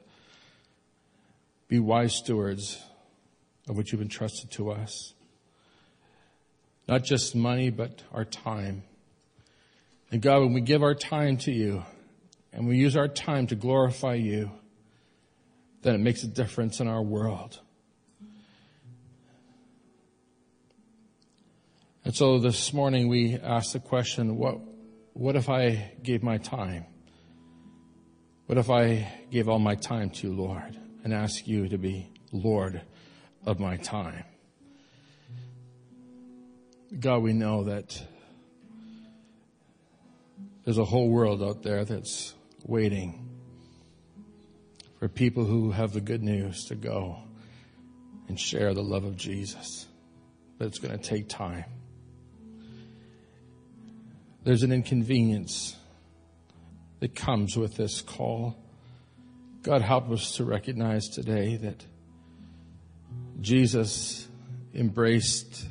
be 1.70 1.80
wise 1.80 2.18
stewards 2.18 2.84
of 3.70 3.78
what 3.78 3.94
you've 3.94 4.02
entrusted 4.02 4.52
to 4.52 4.72
us. 4.72 5.14
Not 6.88 7.04
just 7.04 7.36
money, 7.36 7.70
but 7.70 8.02
our 8.14 8.26
time. 8.26 8.84
And 10.10 10.22
God, 10.22 10.40
when 10.40 10.54
we 10.54 10.62
give 10.62 10.84
our 10.84 10.96
time 10.96 11.38
to 11.40 11.52
you 11.52 11.84
and 12.54 12.68
we 12.68 12.78
use 12.78 12.96
our 12.96 13.10
time 13.10 13.48
to 13.48 13.56
glorify 13.56 14.14
you, 14.14 14.52
then 15.82 15.96
it 15.96 16.00
makes 16.00 16.24
a 16.24 16.28
difference 16.28 16.80
in 16.80 16.88
our 16.88 17.02
world. 17.02 17.60
And 22.06 22.16
so 22.16 22.40
this 22.40 22.72
morning 22.72 23.10
we 23.10 23.36
asked 23.36 23.74
the 23.74 23.80
question, 23.80 24.38
what, 24.38 24.60
what 25.12 25.36
if 25.36 25.50
I 25.50 25.92
gave 26.02 26.24
my 26.24 26.38
time? 26.38 26.86
What 28.46 28.58
if 28.58 28.70
I 28.70 29.12
gave 29.30 29.50
all 29.50 29.60
my 29.60 29.76
time 29.76 30.10
to 30.12 30.28
you, 30.28 30.34
Lord, 30.34 30.80
and 31.04 31.14
ask 31.14 31.46
you 31.46 31.68
to 31.68 31.78
be 31.78 32.10
Lord 32.32 32.82
of 33.46 33.60
my 33.60 33.76
time? 33.76 34.24
God, 37.00 37.22
we 37.22 37.34
know 37.34 37.66
that 37.66 38.02
there's 40.64 40.78
a 40.78 40.86
whole 40.86 41.10
world 41.10 41.44
out 41.44 41.62
there 41.62 41.84
that's 41.84 42.34
waiting 42.66 43.28
for 44.98 45.10
people 45.10 45.44
who 45.44 45.72
have 45.72 45.92
the 45.92 46.00
good 46.00 46.24
news 46.24 46.66
to 46.66 46.76
go 46.76 47.18
and 48.30 48.40
share 48.40 48.74
the 48.74 48.82
love 48.82 49.04
of 49.04 49.18
Jesus. 49.18 49.86
But 50.58 50.68
it's 50.68 50.80
going 50.80 50.98
to 50.98 51.04
take 51.04 51.28
time. 51.28 51.66
There's 54.46 54.64
an 54.64 54.72
inconvenience 54.72 55.76
that 57.02 57.16
comes 57.16 57.58
with 57.58 57.76
this 57.76 58.02
call. 58.02 58.56
God, 59.62 59.82
help 59.82 60.10
us 60.10 60.38
to 60.38 60.46
recognize 60.46 61.10
today 61.10 61.58
that 61.58 61.86
Jesus 63.42 64.26
embraced 64.74 65.66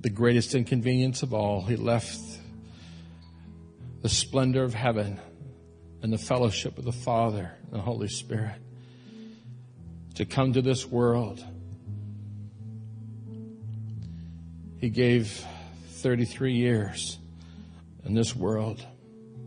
the 0.00 0.10
greatest 0.10 0.54
inconvenience 0.54 1.22
of 1.22 1.34
all. 1.34 1.62
He 1.62 1.76
left 1.76 2.20
the 4.02 4.08
splendor 4.08 4.62
of 4.62 4.74
heaven 4.74 5.20
and 6.02 6.12
the 6.12 6.18
fellowship 6.18 6.78
of 6.78 6.84
the 6.84 6.92
Father 6.92 7.52
and 7.64 7.72
the 7.72 7.82
Holy 7.82 8.08
Spirit 8.08 8.56
to 10.14 10.24
come 10.24 10.52
to 10.52 10.62
this 10.62 10.86
world. 10.86 11.44
He 14.80 14.90
gave 14.90 15.44
33 15.88 16.54
years 16.54 17.18
in 18.04 18.14
this 18.14 18.34
world 18.34 18.84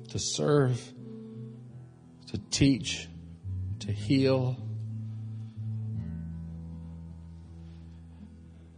to 0.10 0.20
serve, 0.20 0.82
to 2.28 2.38
teach, 2.52 3.08
to 3.80 3.92
heal, 3.92 4.58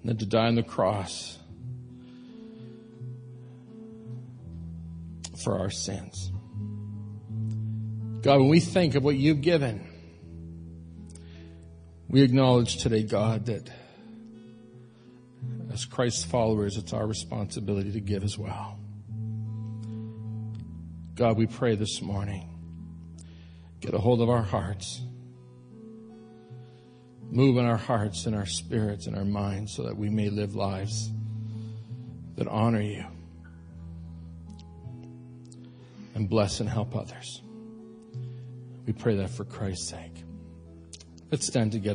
and 0.02 0.10
then 0.10 0.18
to 0.18 0.26
die 0.28 0.48
on 0.48 0.56
the 0.56 0.64
cross 0.64 1.40
for 5.44 5.60
our 5.60 5.70
sins. 5.70 6.32
God, 8.22 8.40
when 8.40 8.50
we 8.50 8.60
think 8.60 8.96
of 8.96 9.04
what 9.04 9.16
you've 9.16 9.42
given, 9.42 9.86
we 12.08 12.22
acknowledge 12.22 12.78
today, 12.78 13.04
God, 13.04 13.48
that 13.48 13.70
as 15.74 15.86
Christ's 15.86 16.24
followers, 16.24 16.78
it's 16.78 16.94
our 16.94 17.06
responsibility 17.06 17.92
to 17.92 18.00
give 18.00 18.24
as 18.24 18.38
well. 18.38 18.80
God, 21.16 21.38
we 21.38 21.48
pray 21.48 21.76
this 21.76 22.02
morning, 22.02 22.50
get 23.82 23.94
a 23.94 23.98
hold 23.98 24.22
of 24.22 24.30
our 24.30 24.42
hearts. 24.42 25.02
Move 27.30 27.58
in 27.58 27.66
our 27.66 27.78
hearts 27.78 28.26
and 28.28 28.36
our 28.36 28.46
spirits 28.46 29.08
and 29.08 29.16
our 29.16 29.26
minds 29.26 29.76
so 29.76 29.84
that 29.84 29.98
we 29.98 30.10
may 30.10 30.30
live 30.30 30.56
lives 30.56 31.12
that 32.36 32.48
honor 32.48 32.82
you 32.82 33.04
and 36.16 36.30
bless 36.30 36.60
and 36.60 36.70
help 36.70 36.96
others. 36.96 37.42
We 38.86 38.94
pray 38.94 39.16
that 39.18 39.30
for 39.30 39.46
Christ's 39.46 39.88
sake. 39.88 40.24
Let's 41.32 41.48
stand 41.48 41.72
together. 41.72 41.92